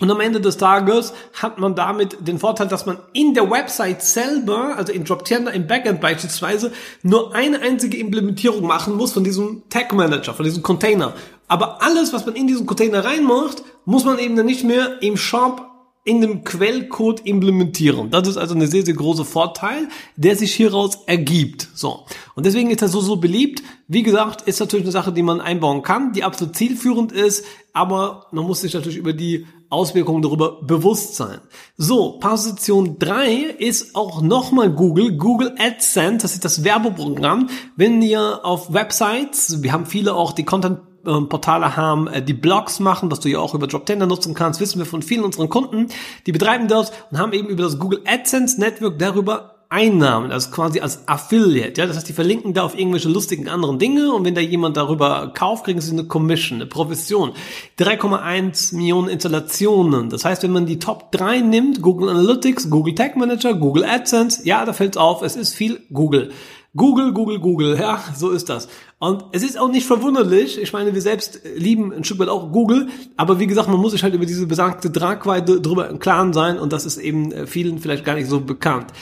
Und 0.00 0.10
am 0.10 0.20
Ende 0.20 0.40
des 0.40 0.56
Tages 0.56 1.12
hat 1.34 1.58
man 1.58 1.74
damit 1.74 2.16
den 2.26 2.38
Vorteil, 2.38 2.66
dass 2.66 2.86
man 2.86 2.96
in 3.12 3.34
der 3.34 3.50
Website 3.50 4.02
selber, 4.02 4.74
also 4.76 4.90
in 4.90 5.04
Droptender 5.04 5.52
im 5.52 5.66
Backend 5.66 6.00
beispielsweise, 6.00 6.72
nur 7.02 7.34
eine 7.34 7.60
einzige 7.60 7.98
Implementierung 7.98 8.66
machen 8.66 8.96
muss 8.96 9.12
von 9.12 9.22
diesem 9.22 9.64
Tag 9.68 9.92
Manager, 9.92 10.32
von 10.32 10.44
diesem 10.44 10.62
Container. 10.62 11.12
Aber 11.46 11.82
alles, 11.82 12.14
was 12.14 12.24
man 12.24 12.36
in 12.36 12.46
diesen 12.46 12.66
Container 12.66 13.04
reinmacht, 13.04 13.62
muss 13.84 14.06
man 14.06 14.18
eben 14.18 14.34
dann 14.34 14.46
nicht 14.46 14.64
mehr 14.64 15.02
im 15.02 15.18
Shop 15.18 15.71
in 16.04 16.20
dem 16.20 16.42
Quellcode 16.42 17.20
implementieren. 17.24 18.10
Das 18.10 18.26
ist 18.26 18.36
also 18.36 18.54
eine 18.54 18.66
sehr, 18.66 18.84
sehr 18.84 18.94
große 18.94 19.24
Vorteil, 19.24 19.88
der 20.16 20.34
sich 20.34 20.52
hieraus 20.52 20.98
ergibt. 21.06 21.68
So. 21.74 22.06
Und 22.34 22.44
deswegen 22.44 22.70
ist 22.70 22.82
er 22.82 22.88
so, 22.88 23.00
so 23.00 23.16
beliebt. 23.16 23.62
Wie 23.86 24.02
gesagt, 24.02 24.42
ist 24.42 24.58
natürlich 24.58 24.84
eine 24.84 24.92
Sache, 24.92 25.12
die 25.12 25.22
man 25.22 25.40
einbauen 25.40 25.82
kann, 25.82 26.12
die 26.12 26.24
absolut 26.24 26.56
zielführend 26.56 27.12
ist, 27.12 27.44
aber 27.72 28.26
man 28.32 28.44
muss 28.44 28.62
sich 28.62 28.74
natürlich 28.74 28.98
über 28.98 29.12
die 29.12 29.46
Auswirkungen 29.70 30.22
darüber 30.22 30.60
bewusst 30.60 31.14
sein. 31.14 31.38
So, 31.76 32.18
Position 32.18 32.98
3 32.98 33.54
ist 33.58 33.94
auch 33.94 34.20
nochmal 34.20 34.70
Google, 34.70 35.16
Google 35.16 35.54
AdSense, 35.56 36.18
das 36.18 36.34
ist 36.34 36.44
das 36.44 36.64
Werbeprogramm. 36.64 37.48
Wenn 37.76 38.02
ihr 38.02 38.44
auf 38.44 38.72
Websites, 38.72 39.62
wir 39.62 39.72
haben 39.72 39.86
viele 39.86 40.14
auch 40.14 40.32
die 40.32 40.44
Content 40.44 40.80
ähm, 41.06 41.28
Portale 41.28 41.76
haben, 41.76 42.06
äh, 42.08 42.22
die 42.22 42.34
Blogs 42.34 42.80
machen, 42.80 43.10
was 43.10 43.20
du 43.20 43.28
ja 43.28 43.38
auch 43.38 43.54
über 43.54 43.66
Droptender 43.66 44.06
nutzen 44.06 44.34
kannst, 44.34 44.60
wissen 44.60 44.78
wir 44.78 44.86
von 44.86 45.02
vielen 45.02 45.24
unseren 45.24 45.48
Kunden, 45.48 45.88
die 46.26 46.32
betreiben 46.32 46.68
das 46.68 46.92
und 47.10 47.18
haben 47.18 47.32
eben 47.32 47.48
über 47.48 47.64
das 47.64 47.78
Google 47.78 48.02
AdSense 48.06 48.60
Network 48.60 48.98
darüber 48.98 49.52
Einnahmen, 49.72 50.30
also 50.32 50.50
quasi 50.50 50.80
als 50.80 51.08
Affiliate, 51.08 51.80
ja, 51.80 51.86
das 51.86 51.96
heißt, 51.96 52.06
die 52.06 52.12
verlinken 52.12 52.52
da 52.52 52.62
auf 52.62 52.78
irgendwelche 52.78 53.08
lustigen 53.08 53.48
anderen 53.48 53.78
Dinge 53.78 54.12
und 54.12 54.22
wenn 54.26 54.34
da 54.34 54.42
jemand 54.42 54.76
darüber 54.76 55.32
kauft, 55.32 55.64
kriegen 55.64 55.80
sie 55.80 55.92
eine 55.92 56.04
Commission, 56.04 56.60
eine 56.60 56.66
Provision. 56.66 57.32
3,1 57.78 58.76
Millionen 58.76 59.08
Installationen. 59.08 60.10
Das 60.10 60.26
heißt, 60.26 60.42
wenn 60.42 60.52
man 60.52 60.66
die 60.66 60.78
Top 60.78 61.10
3 61.12 61.40
nimmt, 61.40 61.80
Google 61.80 62.10
Analytics, 62.10 62.68
Google 62.68 62.94
Tag 62.94 63.16
Manager, 63.16 63.54
Google 63.54 63.84
AdSense, 63.84 64.42
ja, 64.44 64.62
da 64.66 64.74
fällt 64.74 64.98
auf, 64.98 65.22
es 65.22 65.36
ist 65.36 65.54
viel 65.54 65.80
Google. 65.90 66.32
Google, 66.74 67.12
Google, 67.12 67.38
Google, 67.38 67.78
ja, 67.78 67.98
so 68.14 68.30
ist 68.30 68.50
das. 68.50 68.68
Und 69.02 69.24
es 69.32 69.42
ist 69.42 69.58
auch 69.58 69.68
nicht 69.68 69.84
verwunderlich, 69.84 70.62
ich 70.62 70.72
meine, 70.72 70.94
wir 70.94 71.02
selbst 71.02 71.40
lieben 71.56 71.92
ein 71.92 72.04
Stück 72.04 72.20
weit 72.20 72.28
auch 72.28 72.52
Google, 72.52 72.86
aber 73.16 73.40
wie 73.40 73.48
gesagt, 73.48 73.68
man 73.68 73.80
muss 73.80 73.90
sich 73.90 74.04
halt 74.04 74.14
über 74.14 74.26
diese 74.26 74.46
besagte 74.46 74.92
Tragweite 74.92 75.60
drüber 75.60 75.90
im 75.90 75.98
Klaren 75.98 76.32
sein. 76.32 76.56
Und 76.56 76.72
das 76.72 76.86
ist 76.86 76.98
eben 76.98 77.32
äh, 77.32 77.48
vielen 77.48 77.80
vielleicht 77.80 78.04
gar 78.04 78.14
nicht 78.14 78.28
so 78.28 78.38
bekannt. 78.38 78.92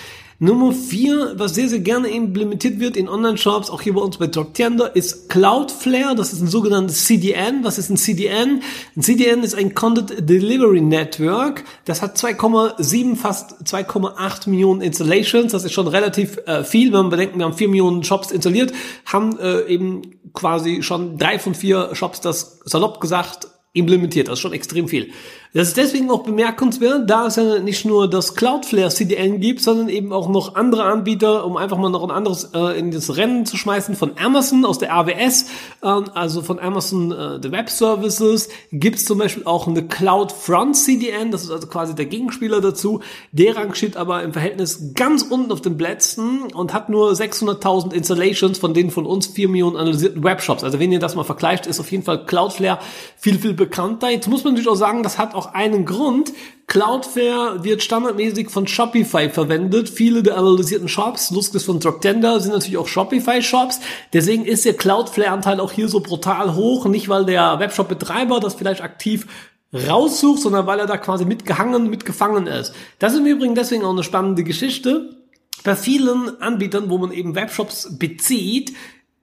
Nummer 0.43 0.73
vier, 0.73 1.35
was 1.37 1.55
sehr, 1.55 1.69
sehr 1.69 1.81
gerne 1.81 2.09
implementiert 2.09 2.81
wird 2.81 2.97
in 2.97 3.11
Online-Shops, 3.11 3.69
auch 3.69 3.83
hier 3.83 3.93
bei 3.93 4.01
uns 4.01 4.17
bei 4.17 4.27
Droptender, 4.27 4.97
ist 4.97 5.29
Cloudflare. 5.29 6.17
Das 6.17 6.33
ist 6.33 6.41
ein 6.41 6.47
sogenanntes 6.47 7.05
CDN. 7.05 7.63
Was 7.63 7.77
ist 7.77 7.91
ein 7.91 7.99
CDN? 7.99 8.63
Ein 8.97 9.03
CDN 9.03 9.43
ist 9.43 9.55
ein 9.55 9.75
Content 9.75 10.15
Delivery 10.31 10.81
Network. 10.81 11.65
Das 11.85 12.01
hat 12.01 12.17
2,7, 12.17 13.17
fast 13.17 13.53
2,8 13.65 14.49
Millionen 14.49 14.81
Installations. 14.81 15.53
Das 15.53 15.65
ist 15.65 15.75
schon 15.75 15.89
relativ 15.89 16.39
äh, 16.47 16.65
viel. 16.65 16.87
Wenn 16.87 17.01
man 17.01 17.11
bedenkt, 17.11 17.37
wir 17.37 17.45
haben 17.45 17.53
4 17.53 17.69
Millionen 17.69 18.03
Shops 18.03 18.31
installiert, 18.31 18.73
haben 19.05 19.39
äh, 19.39 19.67
eben 19.67 20.01
quasi 20.33 20.83
schon 20.83 21.19
drei 21.19 21.39
von 21.39 21.55
vier 21.55 21.95
Shops 21.95 22.23
das 22.23 22.61
salopp 22.65 22.99
gesagt 23.03 23.49
implementiert. 23.75 24.29
Das 24.29 24.39
ist 24.39 24.41
schon 24.41 24.55
extrem 24.55 24.89
viel. 24.89 25.13
Das 25.53 25.67
ist 25.67 25.77
deswegen 25.77 26.13
auch 26.13 26.23
bemerkenswert, 26.23 27.11
da 27.11 27.27
es 27.27 27.35
ja 27.35 27.59
nicht 27.59 27.85
nur 27.85 28.09
das 28.09 28.37
Cloudflare 28.37 28.91
CDN 28.91 29.41
gibt, 29.41 29.61
sondern 29.61 29.89
eben 29.89 30.13
auch 30.13 30.29
noch 30.29 30.55
andere 30.55 30.85
Anbieter, 30.85 31.45
um 31.45 31.57
einfach 31.57 31.77
mal 31.77 31.91
noch 31.91 32.05
ein 32.05 32.13
anderes 32.13 32.51
äh, 32.55 32.79
in 32.79 32.93
das 32.93 33.17
Rennen 33.17 33.47
zu 33.47 33.57
schmeißen 33.57 33.97
von 33.97 34.13
Amazon 34.17 34.65
aus 34.65 34.79
der 34.79 34.95
AWS, 34.95 35.47
äh, 35.83 35.87
also 36.15 36.43
von 36.43 36.61
Amazon 36.61 37.11
äh, 37.11 37.41
the 37.43 37.51
Web 37.51 37.69
Services, 37.69 38.49
gibt 38.71 38.99
es 38.99 39.07
zum 39.07 39.19
Beispiel 39.19 39.43
auch 39.45 39.67
eine 39.67 39.89
CloudFront 39.89 40.77
CDN, 40.77 41.33
das 41.33 41.43
ist 41.43 41.51
also 41.51 41.67
quasi 41.67 41.97
der 41.97 42.07
Gegenspieler 42.07 42.61
dazu. 42.61 43.01
Der 43.33 43.57
rangiert 43.57 43.97
aber 43.97 44.23
im 44.23 44.33
Verhältnis 44.33 44.95
ganz 44.95 45.23
unten 45.23 45.51
auf 45.51 45.63
den 45.63 45.77
Plätzen 45.77 46.43
und 46.55 46.73
hat 46.73 46.89
nur 46.89 47.11
600.000 47.11 47.93
Installations 47.93 48.57
von 48.57 48.73
denen 48.73 48.93
von 48.93 49.05
uns 49.05 49.27
4 49.27 49.49
Millionen 49.49 49.77
analysierten 49.77 50.23
Webshops. 50.23 50.63
Also 50.63 50.79
wenn 50.79 50.93
ihr 50.93 51.01
das 51.01 51.17
mal 51.17 51.25
vergleicht, 51.25 51.67
ist 51.67 51.81
auf 51.81 51.91
jeden 51.91 52.05
Fall 52.05 52.25
Cloudflare 52.25 52.79
viel, 53.17 53.37
viel 53.37 53.55
bekannter. 53.55 54.11
Jetzt 54.11 54.29
muss 54.29 54.45
man 54.45 54.53
natürlich 54.53 54.71
auch 54.71 54.77
sagen, 54.77 55.03
das 55.03 55.19
hat 55.19 55.35
auch 55.35 55.40
einen 55.47 55.85
Grund. 55.85 56.33
Cloudflare 56.67 57.65
wird 57.65 57.83
standardmäßig 57.83 58.49
von 58.51 58.67
Shopify 58.67 59.29
verwendet. 59.29 59.89
Viele 59.89 60.23
der 60.23 60.37
analysierten 60.37 60.89
Shops, 60.89 61.31
lustig 61.31 61.65
von 61.65 61.81
Droptender, 61.81 62.39
sind 62.39 62.53
natürlich 62.53 62.79
auch 62.79 62.87
Shopify-Shops. 62.87 63.81
Deswegen 64.13 64.45
ist 64.45 64.65
der 64.65 64.75
Cloudflare-Anteil 64.75 65.59
auch 65.59 65.73
hier 65.73 65.89
so 65.89 66.01
brutal 66.01 66.55
hoch. 66.55 66.87
Nicht, 66.87 67.09
weil 67.09 67.25
der 67.25 67.59
Webshop-Betreiber 67.59 68.39
das 68.39 68.55
vielleicht 68.55 68.83
aktiv 68.83 69.27
raussucht, 69.73 70.41
sondern 70.41 70.67
weil 70.67 70.79
er 70.79 70.87
da 70.87 70.97
quasi 70.97 71.25
mitgehangen, 71.25 71.91
mitgefangen 71.91 72.47
ist. 72.47 72.73
Das 72.99 73.13
ist 73.13 73.21
im 73.21 73.27
Übrigen 73.27 73.55
deswegen 73.55 73.85
auch 73.85 73.91
eine 73.91 74.05
spannende 74.05 74.45
Geschichte. 74.45 75.17
Bei 75.65 75.77
vielen 75.77 76.41
Anbietern, 76.41 76.89
wo 76.89 76.99
man 76.99 77.13
eben 77.13 77.35
Webshops 77.35 77.99
bezieht, 77.99 78.73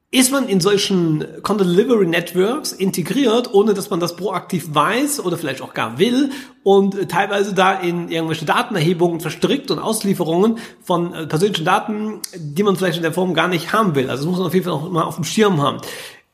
ist 0.10 0.32
man 0.32 0.48
in 0.48 0.62
solchen 0.62 1.26
Content 1.44 1.70
Delivery 1.70 2.08
Networks 2.08 2.72
integriert, 2.72 3.54
ohne 3.54 3.74
dass 3.74 3.90
man 3.90 4.00
das 4.00 4.16
proaktiv 4.16 4.74
weiß 4.74 5.20
oder 5.20 5.38
vielleicht 5.38 5.62
auch 5.62 5.74
gar 5.74 6.00
will 6.00 6.32
und 6.64 7.10
teilweise 7.10 7.54
da 7.54 7.74
in 7.74 8.10
irgendwelche 8.10 8.46
Datenerhebungen 8.46 9.20
verstrickt 9.20 9.70
und 9.70 9.80
Auslieferungen 9.80 10.60
von 10.82 11.14
äh, 11.14 11.28
persönlichen 11.28 11.66
Daten, 11.66 12.22
die 12.38 12.64
man 12.64 12.78
vielleicht 12.78 12.98
in 12.98 13.04
der 13.04 13.12
Form 13.12 13.34
gar 13.34 13.50
nicht 13.50 13.74
haben 13.74 13.96
will. 13.96 14.10
Also 14.10 14.24
das 14.24 14.30
muss 14.30 14.38
man 14.38 14.48
auf 14.48 14.54
jeden 14.54 14.66
Fall 14.66 14.74
auch 14.74 14.90
mal 14.90 15.04
auf 15.04 15.16
dem 15.16 15.26
Schirm 15.26 15.62
haben. 15.62 15.80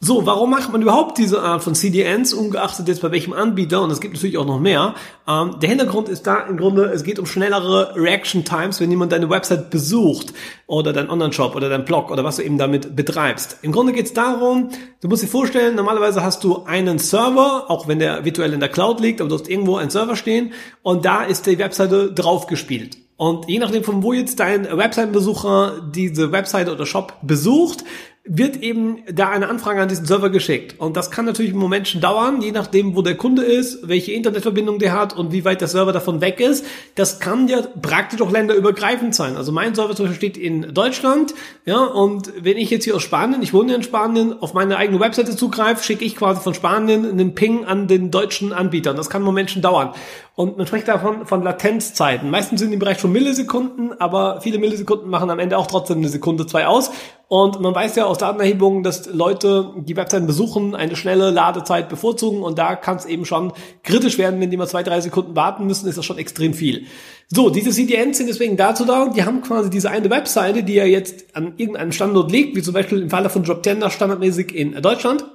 So, 0.05 0.25
warum 0.25 0.49
macht 0.49 0.69
man 0.69 0.81
überhaupt 0.81 1.17
diese 1.17 1.41
Art 1.41 1.63
von 1.63 1.75
CDNs, 1.75 2.33
ungeachtet 2.33 2.89
jetzt 2.89 3.01
bei 3.01 3.09
welchem 3.13 3.31
Anbieter? 3.31 3.81
Und 3.81 3.89
es 3.89 4.01
gibt 4.01 4.15
natürlich 4.15 4.37
auch 4.37 4.45
noch 4.45 4.59
mehr. 4.59 4.95
Ähm, 5.25 5.55
der 5.61 5.69
Hintergrund 5.69 6.09
ist 6.09 6.27
da 6.27 6.41
im 6.41 6.57
Grunde, 6.57 6.91
es 6.93 7.05
geht 7.05 7.19
um 7.19 7.25
schnellere 7.25 7.95
Reaction 7.95 8.43
Times, 8.43 8.81
wenn 8.81 8.91
jemand 8.91 9.13
deine 9.13 9.29
Website 9.29 9.69
besucht 9.69 10.33
oder 10.67 10.91
dein 10.91 11.09
Online-Shop 11.09 11.55
oder 11.55 11.69
dein 11.69 11.85
Blog 11.85 12.11
oder 12.11 12.25
was 12.25 12.35
du 12.35 12.41
eben 12.41 12.57
damit 12.57 12.97
betreibst. 12.97 13.59
Im 13.61 13.71
Grunde 13.71 13.93
geht 13.93 14.07
es 14.07 14.13
darum, 14.13 14.71
du 14.99 15.07
musst 15.07 15.23
dir 15.23 15.27
vorstellen, 15.27 15.75
normalerweise 15.75 16.21
hast 16.21 16.43
du 16.43 16.65
einen 16.65 16.99
Server, 16.99 17.67
auch 17.69 17.87
wenn 17.87 17.99
der 17.99 18.25
virtuell 18.25 18.51
in 18.51 18.59
der 18.59 18.67
Cloud 18.67 18.99
liegt, 18.99 19.21
aber 19.21 19.29
du 19.29 19.35
hast 19.35 19.49
irgendwo 19.49 19.77
einen 19.77 19.89
Server 19.89 20.17
stehen 20.17 20.51
und 20.81 21.05
da 21.05 21.23
ist 21.23 21.45
die 21.45 21.57
Webseite 21.59 22.11
draufgespielt. 22.11 22.97
Und 23.15 23.47
je 23.47 23.59
nachdem, 23.59 23.85
von 23.85 24.03
wo 24.03 24.11
jetzt 24.11 24.41
dein 24.41 24.65
Website-Besucher 24.65 25.81
diese 25.95 26.33
Website 26.33 26.67
oder 26.67 26.85
Shop 26.85 27.13
besucht, 27.21 27.85
wird 28.25 28.55
eben 28.57 29.03
da 29.11 29.29
eine 29.31 29.49
Anfrage 29.49 29.81
an 29.81 29.89
diesen 29.89 30.05
Server 30.05 30.29
geschickt. 30.29 30.79
Und 30.79 30.95
das 30.95 31.11
kann 31.11 31.25
natürlich 31.25 31.51
im 31.51 31.57
Moment 31.57 31.89
schon 31.89 31.99
dauern, 31.99 32.41
je 32.41 32.51
nachdem, 32.51 32.95
wo 32.95 33.01
der 33.01 33.15
Kunde 33.15 33.43
ist, 33.43 33.85
welche 33.85 34.13
Internetverbindung 34.13 34.79
der 34.79 34.93
hat 34.93 35.13
und 35.17 35.33
wie 35.33 35.43
weit 35.43 35.59
der 35.59 35.67
Server 35.67 35.91
davon 35.91 36.21
weg 36.21 36.39
ist. 36.39 36.65
Das 36.95 37.19
kann 37.19 37.49
ja 37.49 37.59
praktisch 37.81 38.21
auch 38.21 38.31
länderübergreifend 38.31 39.13
sein. 39.13 39.35
Also 39.35 39.51
mein 39.51 39.75
Server 39.75 39.93
zum 39.93 40.05
Beispiel 40.05 40.31
steht 40.31 40.37
in 40.41 40.73
Deutschland, 40.73 41.33
ja, 41.65 41.83
und 41.83 42.31
wenn 42.41 42.55
ich 42.55 42.69
jetzt 42.69 42.85
hier 42.85 42.95
aus 42.95 43.03
Spanien, 43.03 43.41
ich 43.41 43.53
wohne 43.53 43.75
in 43.75 43.83
Spanien, 43.83 44.41
auf 44.41 44.53
meine 44.53 44.77
eigene 44.77 45.01
Webseite 45.01 45.35
zugreife, 45.35 45.83
schicke 45.83 46.05
ich 46.05 46.15
quasi 46.15 46.39
von 46.39 46.53
Spanien 46.53 47.09
einen 47.09 47.35
Ping 47.35 47.65
an 47.65 47.89
den 47.89 48.09
deutschen 48.09 48.53
Anbieter. 48.53 48.91
Und 48.91 48.97
das 48.97 49.09
kann 49.09 49.21
im 49.21 49.25
Moment 49.25 49.51
schon 49.51 49.61
dauern. 49.61 49.93
Und 50.35 50.57
man 50.57 50.65
spricht 50.65 50.87
davon 50.87 51.27
von 51.27 51.43
Latenzzeiten. 51.43 52.29
Meistens 52.29 52.59
sind 52.59 52.69
die 52.69 52.75
im 52.75 52.79
Bereich 52.79 52.99
von 52.99 53.11
Millisekunden, 53.11 53.99
aber 53.99 54.41
viele 54.41 54.57
Millisekunden 54.57 55.09
machen 55.09 55.29
am 55.29 55.37
Ende 55.39 55.57
auch 55.57 55.67
trotzdem 55.67 55.97
eine 55.97 56.09
Sekunde, 56.09 56.47
zwei 56.47 56.65
aus. 56.65 56.89
Und 57.33 57.59
man 57.61 57.73
weiß 57.73 57.95
ja 57.95 58.05
aus 58.05 58.19
Datenerhebungen, 58.19 58.83
dass 58.83 59.07
Leute, 59.07 59.71
die 59.75 59.95
Webseiten 59.95 60.27
besuchen, 60.27 60.75
eine 60.75 60.95
schnelle 60.95 61.31
Ladezeit 61.31 61.89
bevorzugen. 61.89 62.43
Und 62.43 62.59
da 62.59 62.75
kann 62.75 62.97
es 62.97 63.05
eben 63.05 63.25
schon 63.25 63.53
kritisch 63.81 64.19
werden, 64.19 64.39
wenn 64.39 64.51
die 64.51 64.57
mal 64.57 64.67
zwei, 64.67 64.83
drei 64.83 65.01
Sekunden 65.01 65.35
warten 65.35 65.65
müssen, 65.65 65.89
ist 65.89 65.97
das 65.97 66.05
schon 66.05 66.19
extrem 66.19 66.53
viel. 66.53 66.85
So, 67.29 67.49
diese 67.49 67.71
CDNs 67.71 68.19
sind 68.19 68.27
deswegen 68.27 68.55
dazu 68.55 68.85
da, 68.85 69.07
die 69.07 69.23
haben 69.23 69.41
quasi 69.41 69.71
diese 69.71 69.89
eine 69.89 70.11
Webseite, 70.11 70.61
die 70.61 70.75
ja 70.75 70.85
jetzt 70.85 71.35
an 71.35 71.53
irgendeinem 71.57 71.91
Standort 71.91 72.31
liegt, 72.31 72.55
wie 72.55 72.61
zum 72.61 72.75
Beispiel 72.75 73.01
im 73.01 73.09
Falle 73.09 73.31
von 73.31 73.41
Droptender 73.41 73.89
standardmäßig 73.89 74.53
in 74.53 74.79
Deutschland. 74.79 75.25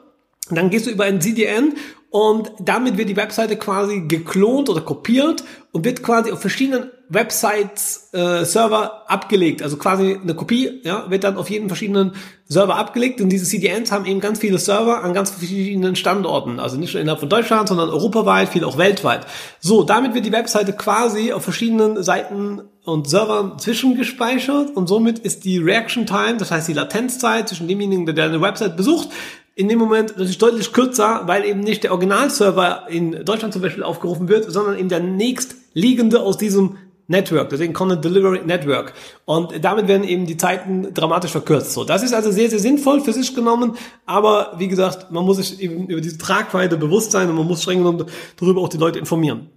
Dann 0.50 0.70
gehst 0.70 0.86
du 0.86 0.90
über 0.90 1.04
ein 1.04 1.20
CDN 1.20 1.74
und 2.10 2.52
damit 2.58 2.96
wird 2.96 3.10
die 3.10 3.16
Webseite 3.16 3.56
quasi 3.56 4.00
geklont 4.08 4.70
oder 4.70 4.80
kopiert 4.80 5.44
und 5.72 5.84
wird 5.84 6.02
quasi 6.02 6.32
auf 6.32 6.40
verschiedenen 6.40 6.90
Websites 7.10 8.08
äh, 8.12 8.44
Server 8.46 9.10
abgelegt. 9.10 9.62
Also 9.62 9.76
quasi 9.76 10.18
eine 10.22 10.34
Kopie 10.34 10.80
ja, 10.84 11.10
wird 11.10 11.24
dann 11.24 11.36
auf 11.36 11.50
jeden 11.50 11.68
verschiedenen 11.68 12.12
Server 12.46 12.76
abgelegt 12.76 13.20
und 13.20 13.28
diese 13.28 13.44
CDNs 13.44 13.92
haben 13.92 14.06
eben 14.06 14.20
ganz 14.20 14.38
viele 14.38 14.58
Server 14.58 15.04
an 15.04 15.12
ganz 15.12 15.30
verschiedenen 15.30 15.96
Standorten. 15.96 16.60
Also 16.60 16.78
nicht 16.78 16.94
nur 16.94 17.02
innerhalb 17.02 17.20
von 17.20 17.28
Deutschland, 17.28 17.68
sondern 17.68 17.90
europaweit, 17.90 18.48
viel 18.48 18.64
auch 18.64 18.78
weltweit. 18.78 19.26
So, 19.60 19.82
damit 19.82 20.14
wird 20.14 20.24
die 20.24 20.32
Webseite 20.32 20.72
quasi 20.72 21.32
auf 21.32 21.44
verschiedenen 21.44 22.02
Seiten 22.02 22.62
und 22.84 23.08
Servern 23.08 23.58
zwischengespeichert 23.58 24.74
und 24.74 24.86
somit 24.86 25.18
ist 25.18 25.44
die 25.44 25.58
Reaction 25.58 26.06
Time, 26.06 26.38
das 26.38 26.50
heißt 26.50 26.68
die 26.68 26.72
Latenzzeit 26.72 27.48
zwischen 27.48 27.68
demjenigen, 27.68 28.06
der 28.06 28.14
deine 28.14 28.40
Website 28.40 28.78
besucht, 28.78 29.10
in 29.58 29.68
dem 29.68 29.80
Moment 29.80 30.10
natürlich 30.10 30.38
deutlich 30.38 30.72
kürzer, 30.72 31.22
weil 31.26 31.44
eben 31.44 31.58
nicht 31.60 31.82
der 31.82 31.90
Originalserver 31.90 32.84
in 32.88 33.24
Deutschland 33.24 33.52
zum 33.52 33.60
Beispiel 33.60 33.82
aufgerufen 33.82 34.28
wird, 34.28 34.48
sondern 34.48 34.78
eben 34.78 34.88
der 34.88 35.00
nächstliegende 35.00 36.20
aus 36.20 36.38
diesem 36.38 36.76
Network, 37.08 37.48
deswegen 37.48 37.72
Content 37.72 38.04
Delivery 38.04 38.42
Network. 38.46 38.92
Und 39.24 39.64
damit 39.64 39.88
werden 39.88 40.06
eben 40.06 40.26
die 40.26 40.36
Zeiten 40.36 40.94
dramatisch 40.94 41.32
verkürzt. 41.32 41.72
So, 41.72 41.82
das 41.82 42.04
ist 42.04 42.14
also 42.14 42.30
sehr, 42.30 42.48
sehr 42.50 42.60
sinnvoll 42.60 43.00
für 43.00 43.12
sich 43.12 43.34
genommen. 43.34 43.76
Aber 44.06 44.52
wie 44.58 44.68
gesagt, 44.68 45.10
man 45.10 45.24
muss 45.24 45.38
sich 45.38 45.60
eben 45.60 45.88
über 45.88 46.00
diese 46.00 46.18
Tragweite 46.18 46.76
bewusst 46.76 47.10
sein 47.10 47.28
und 47.28 47.34
man 47.34 47.46
muss 47.46 47.62
streng 47.62 47.78
genommen 47.78 48.04
darüber 48.38 48.60
auch 48.60 48.68
die 48.68 48.78
Leute 48.78 49.00
informieren. 49.00 49.48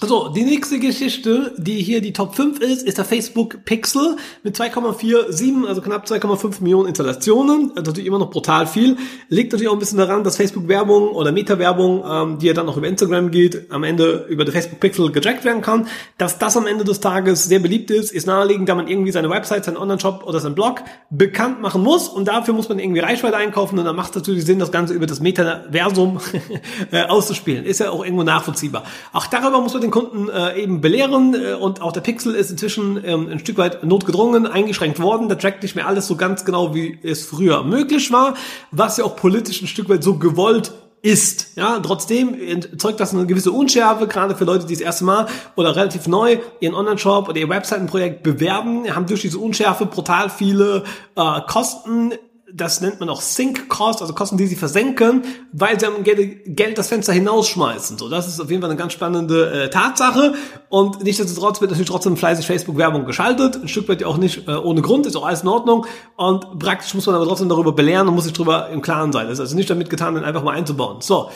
So, 0.00 0.30
die 0.30 0.42
nächste 0.42 0.80
Geschichte, 0.80 1.54
die 1.58 1.80
hier 1.80 2.00
die 2.00 2.12
Top 2.12 2.34
5 2.34 2.58
ist, 2.58 2.82
ist 2.82 2.98
der 2.98 3.04
Facebook 3.04 3.64
Pixel 3.64 4.16
mit 4.42 4.58
2,47, 4.58 5.64
also 5.64 5.80
knapp 5.80 6.06
2,5 6.06 6.60
Millionen 6.60 6.88
Installationen. 6.88 7.70
Also 7.76 7.92
natürlich 7.92 8.08
immer 8.08 8.18
noch 8.18 8.30
brutal 8.30 8.66
viel. 8.66 8.96
Liegt 9.28 9.52
natürlich 9.52 9.68
auch 9.68 9.74
ein 9.74 9.78
bisschen 9.78 9.98
daran, 9.98 10.24
dass 10.24 10.38
Facebook-Werbung 10.38 11.10
oder 11.10 11.30
Meta-Werbung, 11.30 12.02
ähm, 12.04 12.38
die 12.40 12.48
ja 12.48 12.52
dann 12.52 12.68
auch 12.68 12.76
über 12.76 12.88
Instagram 12.88 13.30
geht, 13.30 13.70
am 13.70 13.84
Ende 13.84 14.26
über 14.28 14.44
den 14.44 14.50
Facebook 14.50 14.80
Pixel 14.80 15.12
gejackt 15.12 15.44
werden 15.44 15.62
kann. 15.62 15.86
Dass 16.18 16.36
das 16.36 16.56
am 16.56 16.66
Ende 16.66 16.82
des 16.82 16.98
Tages 16.98 17.44
sehr 17.44 17.60
beliebt 17.60 17.92
ist, 17.92 18.10
ist 18.10 18.26
naheliegend, 18.26 18.68
da 18.68 18.74
man 18.74 18.88
irgendwie 18.88 19.12
seine 19.12 19.30
Website, 19.30 19.66
seinen 19.66 19.76
Online-Shop 19.76 20.24
oder 20.26 20.40
seinen 20.40 20.56
Blog 20.56 20.82
bekannt 21.10 21.62
machen 21.62 21.80
muss 21.80 22.08
und 22.08 22.26
dafür 22.26 22.54
muss 22.54 22.68
man 22.68 22.80
irgendwie 22.80 23.00
Reichweite 23.00 23.36
einkaufen 23.36 23.78
und 23.78 23.84
dann 23.84 23.94
macht 23.94 24.10
es 24.10 24.16
natürlich 24.16 24.44
Sinn, 24.44 24.58
das 24.58 24.72
Ganze 24.72 24.94
über 24.94 25.06
das 25.06 25.20
Metaversum 25.20 26.18
äh, 26.90 27.04
auszuspielen. 27.04 27.64
Ist 27.64 27.78
ja 27.78 27.90
auch 27.90 28.02
irgendwo 28.04 28.24
nachvollziehbar. 28.24 28.82
Auch 29.12 29.26
darüber 29.26 29.60
muss 29.60 29.74
man 29.74 29.81
den 29.82 29.90
Kunden 29.90 30.28
äh, 30.28 30.60
eben 30.60 30.80
belehren 30.80 31.34
äh, 31.34 31.54
und 31.54 31.82
auch 31.82 31.92
der 31.92 32.00
Pixel 32.00 32.34
ist 32.34 32.50
inzwischen 32.50 33.02
ähm, 33.04 33.28
ein 33.30 33.38
Stück 33.38 33.58
weit 33.58 33.84
notgedrungen 33.84 34.46
eingeschränkt 34.46 35.00
worden. 35.00 35.28
Der 35.28 35.38
trackt 35.38 35.62
nicht 35.62 35.76
mehr 35.76 35.86
alles 35.86 36.06
so 36.06 36.16
ganz 36.16 36.44
genau, 36.44 36.74
wie 36.74 36.98
es 37.02 37.24
früher 37.24 37.62
möglich 37.64 38.10
war, 38.10 38.34
was 38.70 38.96
ja 38.96 39.04
auch 39.04 39.16
politisch 39.16 39.60
ein 39.60 39.66
Stück 39.66 39.88
weit 39.88 40.02
so 40.02 40.16
gewollt 40.16 40.72
ist. 41.02 41.56
Ja, 41.56 41.80
trotzdem 41.80 42.34
erzeugt 42.40 43.00
das 43.00 43.12
eine 43.12 43.26
gewisse 43.26 43.50
Unschärfe, 43.50 44.06
gerade 44.06 44.36
für 44.36 44.44
Leute, 44.44 44.66
die 44.66 44.74
das 44.74 44.80
erste 44.80 45.04
Mal 45.04 45.26
oder 45.56 45.74
relativ 45.74 46.06
neu 46.06 46.38
ihren 46.60 46.74
Online-Shop 46.74 47.28
oder 47.28 47.38
ihr 47.38 47.48
Webseitenprojekt 47.48 48.22
bewerben, 48.22 48.94
haben 48.94 49.06
durch 49.06 49.22
diese 49.22 49.38
Unschärfe 49.38 49.86
brutal 49.86 50.30
viele 50.30 50.84
äh, 51.16 51.40
Kosten 51.48 52.12
das 52.54 52.80
nennt 52.80 53.00
man 53.00 53.08
auch 53.08 53.20
Sink 53.20 53.68
Cost, 53.68 54.00
also 54.02 54.12
Kosten, 54.14 54.36
die 54.36 54.46
sie 54.46 54.56
versenken, 54.56 55.22
weil 55.52 55.78
sie 55.78 55.86
am 55.86 56.02
Geld 56.04 56.78
das 56.78 56.88
Fenster 56.88 57.12
hinausschmeißen. 57.12 57.98
So, 57.98 58.08
das 58.08 58.28
ist 58.28 58.40
auf 58.40 58.50
jeden 58.50 58.62
Fall 58.62 58.70
eine 58.70 58.78
ganz 58.78 58.92
spannende 58.92 59.64
äh, 59.64 59.70
Tatsache. 59.70 60.34
Und 60.68 61.02
nichtsdestotrotz 61.02 61.60
wird 61.60 61.70
natürlich 61.70 61.88
trotzdem 61.88 62.16
fleißig 62.16 62.46
Facebook-Werbung 62.46 63.04
geschaltet. 63.04 63.56
Ein 63.56 63.68
Stück 63.68 63.88
weit 63.88 64.00
ja 64.00 64.06
auch 64.06 64.18
nicht 64.18 64.48
äh, 64.48 64.52
ohne 64.52 64.82
Grund, 64.82 65.06
ist 65.06 65.16
auch 65.16 65.26
alles 65.26 65.42
in 65.42 65.48
Ordnung. 65.48 65.86
Und 66.16 66.58
praktisch 66.58 66.94
muss 66.94 67.06
man 67.06 67.14
aber 67.14 67.26
trotzdem 67.26 67.48
darüber 67.48 67.72
belehren 67.72 68.08
und 68.08 68.14
muss 68.14 68.24
sich 68.24 68.32
darüber 68.32 68.68
im 68.68 68.82
Klaren 68.82 69.12
sein. 69.12 69.26
Das 69.26 69.34
ist 69.34 69.40
also 69.40 69.56
nicht 69.56 69.70
damit 69.70 69.90
getan, 69.90 70.14
den 70.14 70.24
einfach 70.24 70.42
mal 70.42 70.54
einzubauen. 70.54 71.00
So. 71.00 71.30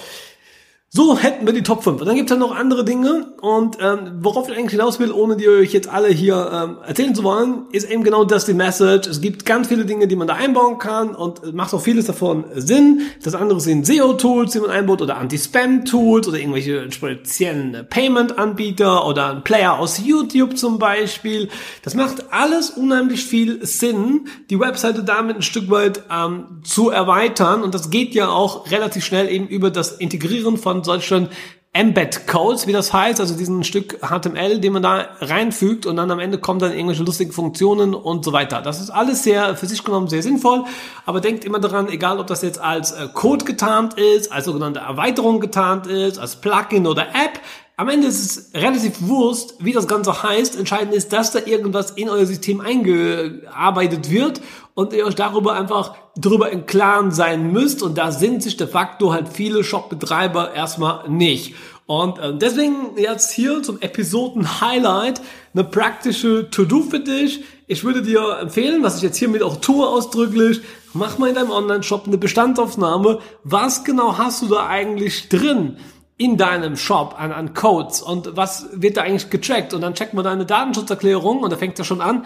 So 0.88 1.18
hätten 1.18 1.44
wir 1.46 1.52
die 1.52 1.64
Top 1.64 1.82
5. 1.82 2.00
Und 2.00 2.06
dann 2.06 2.14
gibt 2.14 2.30
es 2.30 2.34
ja 2.34 2.40
noch 2.40 2.54
andere 2.54 2.84
Dinge. 2.84 3.26
Und 3.40 3.76
ähm, 3.80 4.18
worauf 4.20 4.48
ich 4.48 4.56
eigentlich 4.56 4.70
hinaus 4.70 5.00
will, 5.00 5.10
ohne 5.10 5.36
die 5.36 5.48
euch 5.48 5.72
jetzt 5.72 5.88
alle 5.88 6.08
hier 6.08 6.50
ähm, 6.52 6.76
erzählen 6.86 7.12
zu 7.12 7.24
wollen, 7.24 7.64
ist 7.72 7.90
eben 7.90 8.04
genau 8.04 8.24
das 8.24 8.46
die 8.46 8.54
Message. 8.54 9.08
Es 9.08 9.20
gibt 9.20 9.44
ganz 9.44 9.66
viele 9.66 9.84
Dinge, 9.84 10.06
die 10.06 10.14
man 10.14 10.28
da 10.28 10.34
einbauen 10.34 10.78
kann 10.78 11.14
und 11.16 11.52
macht 11.54 11.74
auch 11.74 11.80
vieles 11.80 12.06
davon 12.06 12.44
Sinn. 12.54 13.02
Das 13.22 13.34
andere 13.34 13.60
sind 13.60 13.84
SEO-Tools, 13.84 14.52
die 14.52 14.60
man 14.60 14.70
einbaut 14.70 15.02
oder 15.02 15.18
Anti-Spam-Tools 15.18 16.28
oder 16.28 16.38
irgendwelche 16.38 16.90
speziellen 16.92 17.84
Payment-Anbieter 17.90 19.06
oder 19.06 19.30
ein 19.30 19.44
Player 19.44 19.78
aus 19.78 20.00
YouTube 20.02 20.56
zum 20.56 20.78
Beispiel. 20.78 21.48
Das 21.82 21.94
macht 21.94 22.32
alles 22.32 22.70
unheimlich 22.70 23.24
viel 23.24 23.66
Sinn, 23.66 24.28
die 24.50 24.60
Webseite 24.60 25.02
damit 25.02 25.36
ein 25.36 25.42
Stück 25.42 25.68
weit 25.68 26.04
ähm, 26.10 26.62
zu 26.62 26.90
erweitern. 26.90 27.62
Und 27.64 27.74
das 27.74 27.90
geht 27.90 28.14
ja 28.14 28.28
auch 28.28 28.70
relativ 28.70 29.04
schnell 29.04 29.28
eben 29.28 29.48
über 29.48 29.70
das 29.70 29.92
Integrieren 29.92 30.56
von 30.56 30.85
von 30.86 31.00
solchen 31.00 31.28
Embed-Codes, 31.72 32.66
wie 32.66 32.72
das 32.72 32.94
heißt, 32.94 33.20
also 33.20 33.36
diesen 33.36 33.62
Stück 33.62 33.98
HTML, 34.00 34.60
den 34.60 34.72
man 34.72 34.82
da 34.82 35.08
reinfügt 35.20 35.84
und 35.84 35.96
dann 35.96 36.10
am 36.10 36.20
Ende 36.20 36.38
kommen 36.38 36.58
dann 36.58 36.72
irgendwelche 36.72 37.02
lustigen 37.02 37.32
Funktionen 37.32 37.92
und 37.92 38.24
so 38.24 38.32
weiter. 38.32 38.62
Das 38.62 38.80
ist 38.80 38.88
alles 38.88 39.22
sehr 39.22 39.56
für 39.56 39.66
sich 39.66 39.84
genommen 39.84 40.08
sehr 40.08 40.22
sinnvoll, 40.22 40.64
aber 41.04 41.20
denkt 41.20 41.44
immer 41.44 41.58
daran, 41.58 41.90
egal 41.90 42.18
ob 42.18 42.28
das 42.28 42.40
jetzt 42.40 42.58
als 42.58 42.92
äh, 42.92 43.08
Code 43.12 43.44
getarnt 43.44 43.94
ist, 43.94 44.32
als 44.32 44.46
sogenannte 44.46 44.80
Erweiterung 44.80 45.38
getarnt 45.38 45.86
ist, 45.86 46.18
als 46.18 46.36
Plugin 46.36 46.86
oder 46.86 47.08
App, 47.08 47.40
am 47.78 47.90
Ende 47.90 48.06
ist 48.06 48.24
es 48.24 48.54
relativ 48.54 49.06
Wurst, 49.06 49.54
wie 49.58 49.72
das 49.72 49.86
Ganze 49.86 50.22
heißt. 50.22 50.56
Entscheidend 50.56 50.94
ist, 50.94 51.12
dass 51.12 51.32
da 51.32 51.40
irgendwas 51.44 51.90
in 51.90 52.08
euer 52.08 52.24
System 52.24 52.62
eingearbeitet 52.62 54.10
wird 54.10 54.40
und 54.72 54.94
ihr 54.94 55.04
euch 55.04 55.14
darüber 55.14 55.52
einfach 55.52 55.94
drüber 56.16 56.50
im 56.50 56.64
Klaren 56.64 57.10
sein 57.10 57.52
müsst. 57.52 57.82
Und 57.82 57.98
da 57.98 58.12
sind 58.12 58.42
sich 58.42 58.56
de 58.56 58.66
facto 58.66 59.12
halt 59.12 59.28
viele 59.28 59.62
Shopbetreiber 59.62 60.54
erstmal 60.54 61.06
nicht. 61.10 61.54
Und 61.84 62.18
äh, 62.18 62.36
deswegen 62.36 62.96
jetzt 62.96 63.30
hier 63.30 63.62
zum 63.62 63.80
Episoden-Highlight 63.80 65.20
eine 65.52 65.64
praktische 65.64 66.48
To-Do 66.50 66.82
für 66.82 67.00
dich. 67.00 67.44
Ich 67.66 67.84
würde 67.84 68.00
dir 68.00 68.38
empfehlen, 68.40 68.82
was 68.82 68.96
ich 68.96 69.02
jetzt 69.02 69.18
hiermit 69.18 69.42
auch 69.42 69.56
tue 69.56 69.86
ausdrücklich, 69.86 70.62
mach 70.94 71.18
mal 71.18 71.28
in 71.28 71.34
deinem 71.34 71.50
Online-Shop 71.50 72.06
eine 72.06 72.16
Bestandsaufnahme. 72.16 73.18
Was 73.44 73.84
genau 73.84 74.16
hast 74.16 74.40
du 74.42 74.46
da 74.46 74.66
eigentlich 74.66 75.28
drin? 75.28 75.76
In 76.18 76.36
deinem 76.36 76.76
Shop 76.76 77.14
an, 77.18 77.32
an 77.32 77.52
Codes 77.52 78.00
und 78.00 78.36
was 78.36 78.68
wird 78.72 78.96
da 78.96 79.02
eigentlich 79.02 79.30
getrackt 79.30 79.74
und 79.74 79.82
dann 79.82 79.94
checkt 79.94 80.14
man 80.14 80.24
deine 80.24 80.46
Datenschutzerklärung 80.46 81.40
und 81.40 81.52
da 81.52 81.56
fängt 81.56 81.78
er 81.78 81.84
schon 81.84 82.00
an. 82.00 82.24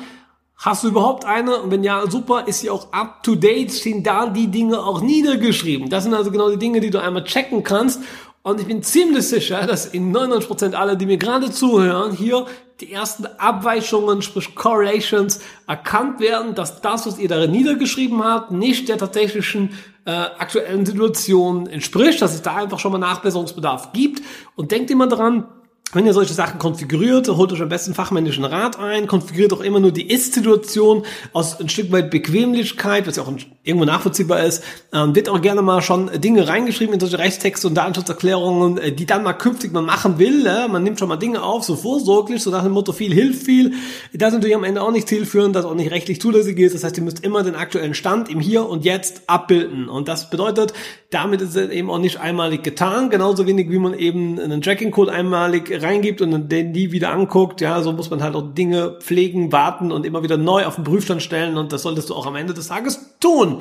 Hast 0.56 0.84
du 0.84 0.88
überhaupt 0.88 1.24
eine? 1.24 1.56
Und 1.56 1.70
wenn 1.70 1.82
ja, 1.82 2.08
super, 2.08 2.46
ist 2.46 2.60
sie 2.60 2.68
auch 2.68 2.92
up 2.92 3.22
to 3.22 3.34
date, 3.34 3.72
stehen 3.72 4.02
da 4.02 4.26
die 4.26 4.48
Dinge 4.48 4.78
auch 4.78 5.00
niedergeschrieben. 5.00 5.88
Das 5.88 6.04
sind 6.04 6.12
also 6.12 6.30
genau 6.30 6.50
die 6.50 6.58
Dinge, 6.58 6.80
die 6.80 6.90
du 6.90 7.00
einmal 7.00 7.24
checken 7.24 7.62
kannst 7.62 8.02
und 8.42 8.60
ich 8.60 8.66
bin 8.66 8.82
ziemlich 8.82 9.28
sicher, 9.28 9.66
dass 9.66 9.86
in 9.86 10.16
99% 10.16 10.72
aller, 10.72 10.96
die 10.96 11.04
mir 11.06 11.18
gerade 11.18 11.50
zuhören, 11.50 12.12
hier 12.12 12.46
die 12.80 12.90
ersten 12.90 13.26
Abweichungen, 13.26 14.22
sprich 14.22 14.54
Correlations, 14.54 15.40
erkannt 15.66 16.20
werden, 16.20 16.54
dass 16.54 16.80
das, 16.80 17.06
was 17.06 17.18
ihr 17.18 17.28
darin 17.28 17.50
niedergeschrieben 17.50 18.24
habt, 18.24 18.50
nicht 18.50 18.88
der 18.88 18.96
tatsächlichen 18.96 19.74
äh, 20.06 20.10
aktuellen 20.10 20.86
Situation 20.86 21.66
entspricht, 21.66 22.22
dass 22.22 22.34
es 22.34 22.40
da 22.40 22.56
einfach 22.56 22.78
schon 22.78 22.92
mal 22.92 22.98
Nachbesserungsbedarf 22.98 23.92
gibt. 23.92 24.22
Und 24.56 24.70
denkt 24.70 24.90
immer 24.90 25.06
dran, 25.06 25.44
wenn 25.92 26.06
ihr 26.06 26.12
solche 26.12 26.34
Sachen 26.34 26.58
konfiguriert, 26.58 27.28
holt 27.28 27.52
euch 27.52 27.60
am 27.60 27.68
besten 27.68 27.94
fachmännischen 27.94 28.44
Rat 28.44 28.78
ein, 28.78 29.08
konfiguriert 29.08 29.52
auch 29.52 29.60
immer 29.60 29.80
nur 29.80 29.90
die 29.90 30.08
Ist-Situation 30.08 31.04
aus 31.32 31.58
ein 31.58 31.68
Stück 31.68 31.90
weit 31.90 32.10
Bequemlichkeit, 32.10 33.08
was 33.08 33.16
ja 33.16 33.24
auch 33.24 33.32
irgendwo 33.64 33.84
nachvollziehbar 33.84 34.44
ist, 34.44 34.62
ähm, 34.92 35.14
wird 35.14 35.28
auch 35.28 35.40
gerne 35.40 35.62
mal 35.62 35.82
schon 35.82 36.10
Dinge 36.20 36.46
reingeschrieben 36.46 36.94
in 36.94 37.00
solche 37.00 37.18
Rechtstexte 37.18 37.66
und 37.66 37.74
Datenschutzerklärungen, 37.74 38.78
äh, 38.78 38.92
die 38.92 39.04
dann 39.04 39.24
mal 39.24 39.32
künftig 39.32 39.72
mal 39.72 39.82
machen 39.82 40.18
will. 40.18 40.46
Äh? 40.46 40.68
Man 40.68 40.84
nimmt 40.84 40.98
schon 40.98 41.08
mal 41.08 41.16
Dinge 41.16 41.42
auf, 41.42 41.64
so 41.64 41.74
vorsorglich, 41.74 42.42
so 42.42 42.50
nach 42.50 42.62
dem 42.62 42.72
Motto 42.72 42.92
viel 42.92 43.12
hilft 43.12 43.42
viel. 43.42 43.72
Das 44.12 44.28
ist 44.28 44.34
natürlich 44.34 44.56
am 44.56 44.64
Ende 44.64 44.82
auch 44.82 44.92
nicht 44.92 45.08
zielführend, 45.08 45.56
das 45.56 45.64
auch 45.64 45.74
nicht 45.74 45.90
rechtlich 45.90 46.20
zulässig 46.20 46.58
ist. 46.58 46.74
Das 46.74 46.84
heißt, 46.84 46.96
ihr 46.96 47.02
müsst 47.02 47.24
immer 47.24 47.42
den 47.42 47.56
aktuellen 47.56 47.94
Stand 47.94 48.28
im 48.28 48.38
Hier 48.38 48.68
und 48.68 48.84
Jetzt 48.84 49.22
abbilden. 49.26 49.88
Und 49.88 50.08
das 50.08 50.30
bedeutet, 50.30 50.72
damit 51.10 51.40
ist 51.40 51.56
es 51.56 51.70
eben 51.70 51.90
auch 51.90 51.98
nicht 51.98 52.20
einmalig 52.20 52.62
getan, 52.62 53.10
genauso 53.10 53.46
wenig 53.46 53.70
wie 53.70 53.78
man 53.78 53.94
eben 53.94 54.38
einen 54.38 54.62
Tracking-Code 54.62 55.12
einmalig 55.12 55.79
reingibt 55.82 56.20
und 56.20 56.48
den 56.48 56.72
die 56.72 56.92
wieder 56.92 57.12
anguckt, 57.12 57.60
ja, 57.60 57.82
so 57.82 57.92
muss 57.92 58.10
man 58.10 58.22
halt 58.22 58.34
auch 58.34 58.54
Dinge 58.54 58.98
pflegen, 59.00 59.52
warten 59.52 59.92
und 59.92 60.06
immer 60.06 60.22
wieder 60.22 60.36
neu 60.36 60.66
auf 60.66 60.76
den 60.76 60.84
Prüfstand 60.84 61.22
stellen 61.22 61.56
und 61.56 61.72
das 61.72 61.82
solltest 61.82 62.10
du 62.10 62.14
auch 62.14 62.26
am 62.26 62.36
Ende 62.36 62.54
des 62.54 62.68
Tages 62.68 63.16
tun. 63.20 63.60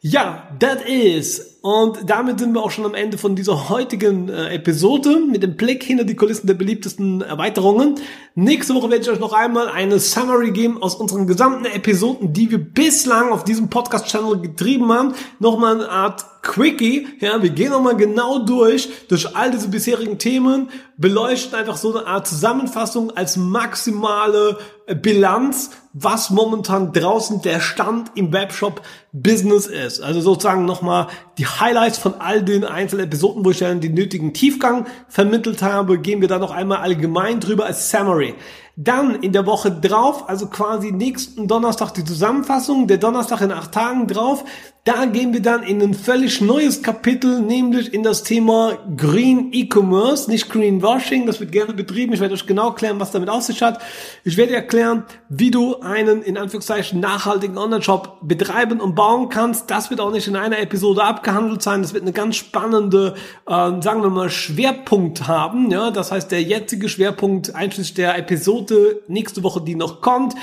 Ja, 0.00 0.48
that 0.60 0.86
is 0.86 1.53
und 1.64 2.10
damit 2.10 2.40
sind 2.40 2.52
wir 2.52 2.62
auch 2.62 2.70
schon 2.70 2.84
am 2.84 2.92
Ende 2.92 3.16
von 3.16 3.36
dieser 3.36 3.70
heutigen 3.70 4.28
äh, 4.28 4.54
Episode 4.54 5.22
mit 5.26 5.42
dem 5.42 5.56
Blick 5.56 5.82
hinter 5.82 6.04
die 6.04 6.14
Kulissen 6.14 6.46
der 6.46 6.52
beliebtesten 6.52 7.22
Erweiterungen. 7.22 7.94
Nächste 8.34 8.74
Woche 8.74 8.90
werde 8.90 9.02
ich 9.02 9.08
euch 9.08 9.18
noch 9.18 9.32
einmal 9.32 9.70
eine 9.70 9.98
Summary 9.98 10.50
geben 10.50 10.82
aus 10.82 10.94
unseren 10.94 11.26
gesamten 11.26 11.64
Episoden, 11.64 12.34
die 12.34 12.50
wir 12.50 12.58
bislang 12.58 13.30
auf 13.32 13.44
diesem 13.44 13.70
Podcast-Channel 13.70 14.42
getrieben 14.42 14.92
haben. 14.92 15.14
Nochmal 15.38 15.76
eine 15.76 15.88
Art 15.88 16.26
Quickie. 16.44 17.08
Ja, 17.20 17.42
wir 17.42 17.50
gehen 17.50 17.70
nochmal 17.70 17.96
genau 17.96 18.40
durch, 18.40 18.90
durch 19.08 19.34
all 19.34 19.50
diese 19.50 19.68
bisherigen 19.68 20.18
Themen, 20.18 20.68
beleuchten 20.98 21.58
einfach 21.58 21.78
so 21.78 21.96
eine 21.96 22.06
Art 22.06 22.28
Zusammenfassung 22.28 23.10
als 23.16 23.36
maximale 23.38 24.58
Bilanz, 25.00 25.70
was 25.94 26.30
momentan 26.30 26.92
draußen 26.92 27.40
der 27.40 27.60
Stand 27.60 28.12
im 28.14 28.32
Webshop 28.32 28.82
Business 29.12 29.66
ist. 29.66 30.00
Also 30.00 30.20
sozusagen 30.20 30.66
nochmal 30.66 31.06
die 31.38 31.46
Highlights 31.60 31.98
von 31.98 32.14
all 32.20 32.42
den 32.42 32.64
einzelnen 32.64 33.06
Episoden, 33.06 33.44
wo 33.44 33.50
ich 33.50 33.58
dann 33.58 33.80
den 33.80 33.94
nötigen 33.94 34.32
Tiefgang 34.32 34.86
vermittelt 35.08 35.62
habe, 35.62 35.98
gehen 35.98 36.20
wir 36.20 36.28
da 36.28 36.38
noch 36.38 36.50
einmal 36.50 36.78
allgemein 36.78 37.40
drüber 37.40 37.66
als 37.66 37.90
Summary. 37.90 38.34
Dann 38.76 39.14
in 39.16 39.32
der 39.32 39.46
Woche 39.46 39.70
drauf, 39.70 40.28
also 40.28 40.48
quasi 40.48 40.90
nächsten 40.90 41.46
Donnerstag 41.46 41.92
die 41.94 42.04
Zusammenfassung, 42.04 42.88
der 42.88 42.98
Donnerstag 42.98 43.40
in 43.40 43.52
acht 43.52 43.72
Tagen 43.72 44.08
drauf, 44.08 44.44
da 44.84 45.06
gehen 45.06 45.32
wir 45.32 45.40
dann 45.40 45.62
in 45.62 45.80
ein 45.80 45.94
völlig 45.94 46.42
neues 46.42 46.82
Kapitel, 46.82 47.40
nämlich 47.40 47.94
in 47.94 48.02
das 48.02 48.22
Thema 48.22 48.76
Green 48.94 49.48
E-Commerce, 49.50 50.30
nicht 50.30 50.50
Greenwashing, 50.50 51.24
das 51.24 51.40
wird 51.40 51.52
gerne 51.52 51.72
betrieben. 51.72 52.12
Ich 52.12 52.20
werde 52.20 52.34
euch 52.34 52.44
genau 52.44 52.68
erklären, 52.68 53.00
was 53.00 53.10
damit 53.10 53.30
auf 53.30 53.44
sich 53.44 53.62
hat. 53.62 53.80
Ich 54.24 54.36
werde 54.36 54.54
erklären, 54.54 55.04
wie 55.30 55.50
du 55.50 55.80
einen 55.80 56.20
in 56.20 56.36
Anführungszeichen 56.36 57.00
nachhaltigen 57.00 57.56
Online-Shop 57.56 58.18
betreiben 58.20 58.78
und 58.78 58.94
bauen 58.94 59.30
kannst. 59.30 59.70
Das 59.70 59.88
wird 59.88 60.00
auch 60.00 60.12
nicht 60.12 60.28
in 60.28 60.36
einer 60.36 60.58
Episode 60.58 61.02
abgehandelt 61.02 61.62
sein. 61.62 61.80
Das 61.80 61.94
wird 61.94 62.02
eine 62.02 62.12
ganz 62.12 62.36
spannende, 62.36 63.14
äh, 63.46 63.80
sagen 63.80 64.02
wir 64.02 64.10
mal, 64.10 64.28
Schwerpunkt 64.28 65.26
haben. 65.26 65.70
Ja, 65.70 65.92
das 65.92 66.12
heißt, 66.12 66.30
der 66.30 66.42
jetzige 66.42 66.90
Schwerpunkt 66.90 67.54
einschließlich 67.54 67.94
der 67.94 68.18
Episode 68.18 68.63
nächste 69.08 69.42
Woche, 69.42 69.60
die 69.60 69.74
noch 69.74 70.00
kommt, 70.00 70.34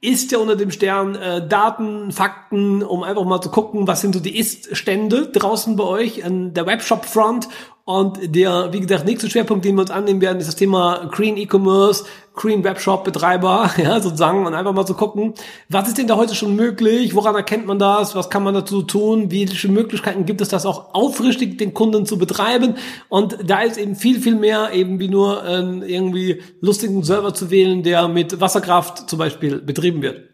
ist 0.00 0.32
ja 0.32 0.38
unter 0.38 0.56
dem 0.56 0.70
Stern 0.70 1.14
äh, 1.14 1.46
Daten, 1.46 2.10
Fakten, 2.10 2.82
um 2.82 3.02
einfach 3.02 3.24
mal 3.24 3.40
zu 3.40 3.50
gucken, 3.50 3.86
was 3.86 4.00
sind 4.00 4.14
so 4.14 4.20
die 4.20 4.38
Ist-Stände 4.38 5.28
draußen 5.28 5.76
bei 5.76 5.84
euch 5.84 6.24
an 6.24 6.54
der 6.54 6.66
Webshop-Front. 6.66 7.48
Und 7.84 8.34
der, 8.34 8.72
wie 8.72 8.80
gesagt, 8.80 9.04
nächste 9.04 9.28
Schwerpunkt, 9.28 9.64
den 9.64 9.74
wir 9.74 9.82
uns 9.82 9.90
annehmen 9.90 10.20
werden, 10.20 10.38
ist 10.38 10.46
das 10.46 10.56
Thema 10.56 11.08
Green 11.10 11.36
E-Commerce, 11.36 12.04
Green 12.40 12.64
Webshop 12.64 13.04
Betreiber, 13.04 13.70
ja, 13.76 14.00
sozusagen, 14.00 14.46
und 14.46 14.54
einfach 14.54 14.72
mal 14.72 14.86
zu 14.86 14.94
gucken, 14.94 15.34
was 15.68 15.88
ist 15.88 15.98
denn 15.98 16.06
da 16.06 16.16
heute 16.16 16.34
schon 16.34 16.56
möglich? 16.56 17.14
Woran 17.14 17.34
erkennt 17.34 17.66
man 17.66 17.78
das? 17.78 18.14
Was 18.14 18.30
kann 18.30 18.42
man 18.42 18.54
dazu 18.54 18.80
tun? 18.80 19.30
Welche 19.30 19.68
Möglichkeiten 19.68 20.24
gibt 20.24 20.40
es, 20.40 20.48
das 20.48 20.64
auch 20.64 20.94
aufrichtig 20.94 21.58
den 21.58 21.74
Kunden 21.74 22.06
zu 22.06 22.16
betreiben? 22.16 22.76
Und 23.10 23.36
da 23.44 23.60
ist 23.60 23.76
eben 23.76 23.94
viel, 23.94 24.20
viel 24.20 24.36
mehr 24.36 24.72
eben 24.72 24.98
wie 24.98 25.08
nur 25.08 25.44
äh, 25.44 25.60
irgendwie 25.92 26.40
lustigen 26.62 27.02
Server 27.02 27.34
zu 27.34 27.50
wählen, 27.50 27.82
der 27.82 28.08
mit 28.08 28.40
Wasserkraft 28.40 29.10
zum 29.10 29.18
Beispiel 29.18 29.60
betrieben 29.60 30.00
wird. 30.00 30.29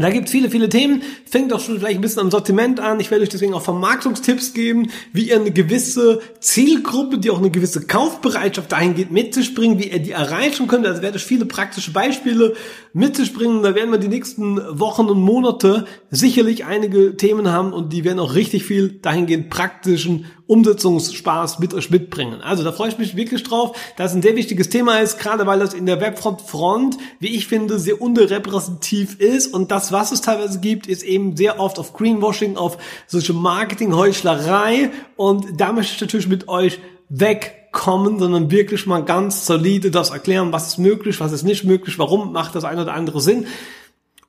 Da 0.00 0.10
gibt 0.10 0.30
viele, 0.30 0.50
viele 0.50 0.68
Themen. 0.68 1.02
Fängt 1.24 1.52
auch 1.52 1.60
schon 1.60 1.78
vielleicht 1.78 1.96
ein 1.96 2.00
bisschen 2.00 2.22
am 2.22 2.30
Sortiment 2.30 2.80
an. 2.80 3.00
Ich 3.00 3.10
werde 3.10 3.22
euch 3.22 3.28
deswegen 3.28 3.54
auch 3.54 3.62
Vermarktungstipps 3.62 4.52
geben, 4.52 4.90
wie 5.12 5.28
ihr 5.28 5.36
eine 5.36 5.50
gewisse 5.50 6.20
Zielgruppe, 6.40 7.18
die 7.18 7.30
auch 7.30 7.38
eine 7.38 7.50
gewisse 7.50 7.86
Kaufbereitschaft 7.86 8.72
dahin 8.72 8.94
mitzuspringen, 9.10 9.78
wie 9.78 9.90
ihr 9.90 9.98
die 9.98 10.12
erreichen 10.12 10.66
könnt. 10.66 10.86
Also 10.86 11.02
werde 11.02 11.18
ich 11.18 11.24
viele 11.24 11.44
praktische 11.44 11.92
Beispiele 11.92 12.54
mitzuspringen. 12.92 13.62
Da 13.62 13.74
werden 13.74 13.90
wir 13.90 13.98
die 13.98 14.08
nächsten 14.08 14.60
Wochen 14.78 15.06
und 15.06 15.20
Monate 15.20 15.86
sicherlich 16.10 16.64
einige 16.64 17.16
Themen 17.16 17.50
haben 17.50 17.72
und 17.72 17.92
die 17.92 18.04
werden 18.04 18.18
auch 18.18 18.34
richtig 18.34 18.64
viel 18.64 18.98
dahingehend 19.00 19.50
praktischen 19.50 20.26
Umsetzungsspaß 20.50 21.60
mit 21.60 21.74
euch 21.74 21.90
mitbringen. 21.90 22.40
Also 22.42 22.64
da 22.64 22.72
freue 22.72 22.88
ich 22.88 22.98
mich 22.98 23.14
wirklich 23.14 23.44
drauf, 23.44 23.78
dass 23.96 24.10
es 24.10 24.16
ein 24.16 24.22
sehr 24.22 24.34
wichtiges 24.34 24.68
Thema 24.68 24.98
ist, 24.98 25.20
gerade 25.20 25.46
weil 25.46 25.60
das 25.60 25.74
in 25.74 25.86
der 25.86 26.00
Webfront 26.00 26.40
Front, 26.40 26.98
wie 27.20 27.28
ich 27.28 27.46
finde, 27.46 27.78
sehr 27.78 28.02
unterrepräsentativ 28.02 29.20
ist 29.20 29.54
und 29.54 29.70
das, 29.70 29.89
was 29.92 30.12
es 30.12 30.20
teilweise 30.20 30.60
gibt, 30.60 30.86
ist 30.86 31.02
eben 31.02 31.36
sehr 31.36 31.60
oft 31.60 31.78
auf 31.78 31.92
Greenwashing, 31.92 32.56
auf 32.56 32.78
solche 33.06 33.32
Marketing-Heuchlerei 33.32 34.90
und 35.16 35.60
da 35.60 35.72
möchte 35.72 35.94
ich 35.94 36.00
natürlich 36.00 36.28
mit 36.28 36.48
euch 36.48 36.78
wegkommen, 37.08 38.18
sondern 38.18 38.50
wirklich 38.50 38.86
mal 38.86 39.04
ganz 39.04 39.46
solide 39.46 39.90
das 39.90 40.10
erklären, 40.10 40.52
was 40.52 40.68
ist 40.68 40.78
möglich, 40.78 41.20
was 41.20 41.32
ist 41.32 41.42
nicht 41.42 41.64
möglich, 41.64 41.98
warum 41.98 42.32
macht 42.32 42.54
das 42.54 42.64
eine 42.64 42.82
oder 42.82 42.94
andere 42.94 43.20
Sinn 43.20 43.46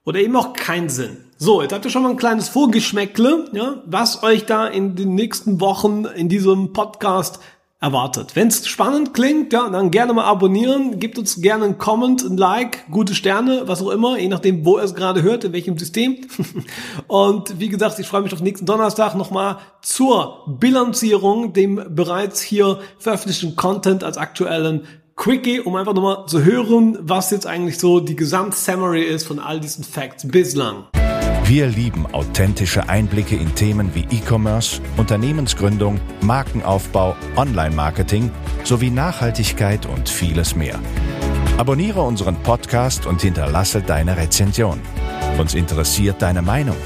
oder 0.03 0.19
eben 0.19 0.35
auch 0.35 0.53
keinen 0.53 0.89
Sinn. 0.89 1.17
So, 1.37 1.61
jetzt 1.61 1.73
habt 1.73 1.85
ihr 1.85 1.91
schon 1.91 2.03
mal 2.03 2.09
ein 2.09 2.17
kleines 2.17 2.49
Vorgeschmäckle, 2.49 3.49
ja, 3.53 3.83
was 3.85 4.23
euch 4.23 4.45
da 4.45 4.67
in 4.67 4.95
den 4.95 5.15
nächsten 5.15 5.59
Wochen 5.61 6.05
in 6.05 6.29
diesem 6.29 6.73
Podcast 6.73 7.39
erwartet. 7.81 8.35
Wenn 8.35 8.47
es 8.47 8.67
spannend 8.67 9.13
klingt, 9.15 9.51
ja, 9.51 9.67
dann 9.67 9.89
gerne 9.89 10.13
mal 10.13 10.25
abonnieren, 10.25 10.99
gebt 10.99 11.17
uns 11.17 11.41
gerne 11.41 11.65
einen 11.65 11.77
Comment, 11.79 12.23
ein 12.23 12.37
Like, 12.37 12.89
gute 12.91 13.15
Sterne, 13.15 13.63
was 13.65 13.81
auch 13.81 13.89
immer, 13.89 14.19
je 14.19 14.27
nachdem, 14.27 14.63
wo 14.63 14.77
ihr 14.77 14.83
es 14.83 14.93
gerade 14.93 15.23
hört, 15.23 15.43
in 15.43 15.53
welchem 15.53 15.77
System. 15.79 16.17
Und 17.07 17.59
wie 17.59 17.69
gesagt, 17.69 17.97
ich 17.97 18.05
freue 18.05 18.21
mich 18.21 18.33
auf 18.33 18.41
nächsten 18.41 18.67
Donnerstag 18.67 19.15
nochmal 19.15 19.57
zur 19.81 20.45
Bilanzierung, 20.47 21.53
dem 21.53 21.83
bereits 21.89 22.39
hier 22.39 22.79
veröffentlichten 22.99 23.55
Content 23.55 24.03
als 24.03 24.17
aktuellen 24.17 24.85
Quickie, 25.15 25.59
um 25.59 25.75
einfach 25.75 25.93
nochmal 25.93 26.25
zu 26.27 26.45
hören, 26.45 26.99
was 27.01 27.31
jetzt 27.31 27.47
eigentlich 27.47 27.79
so 27.79 27.99
die 27.99 28.15
Gesamtsummary 28.15 29.03
ist 29.03 29.25
von 29.25 29.39
all 29.39 29.59
diesen 29.59 29.83
Facts 29.83 30.27
bislang. 30.27 30.85
Wir 31.51 31.67
lieben 31.67 32.05
authentische 32.13 32.87
Einblicke 32.87 33.35
in 33.35 33.53
Themen 33.55 33.93
wie 33.93 34.07
E-Commerce, 34.09 34.81
Unternehmensgründung, 34.95 35.99
Markenaufbau, 36.21 37.13
Online-Marketing 37.35 38.31
sowie 38.63 38.89
Nachhaltigkeit 38.89 39.85
und 39.85 40.07
vieles 40.07 40.55
mehr. 40.55 40.79
Abonniere 41.57 42.03
unseren 42.03 42.37
Podcast 42.37 43.05
und 43.05 43.21
hinterlasse 43.21 43.81
deine 43.81 44.15
Rezension. 44.15 44.79
Uns 45.37 45.53
interessiert 45.53 46.21
deine 46.21 46.41
Meinung. 46.41 46.77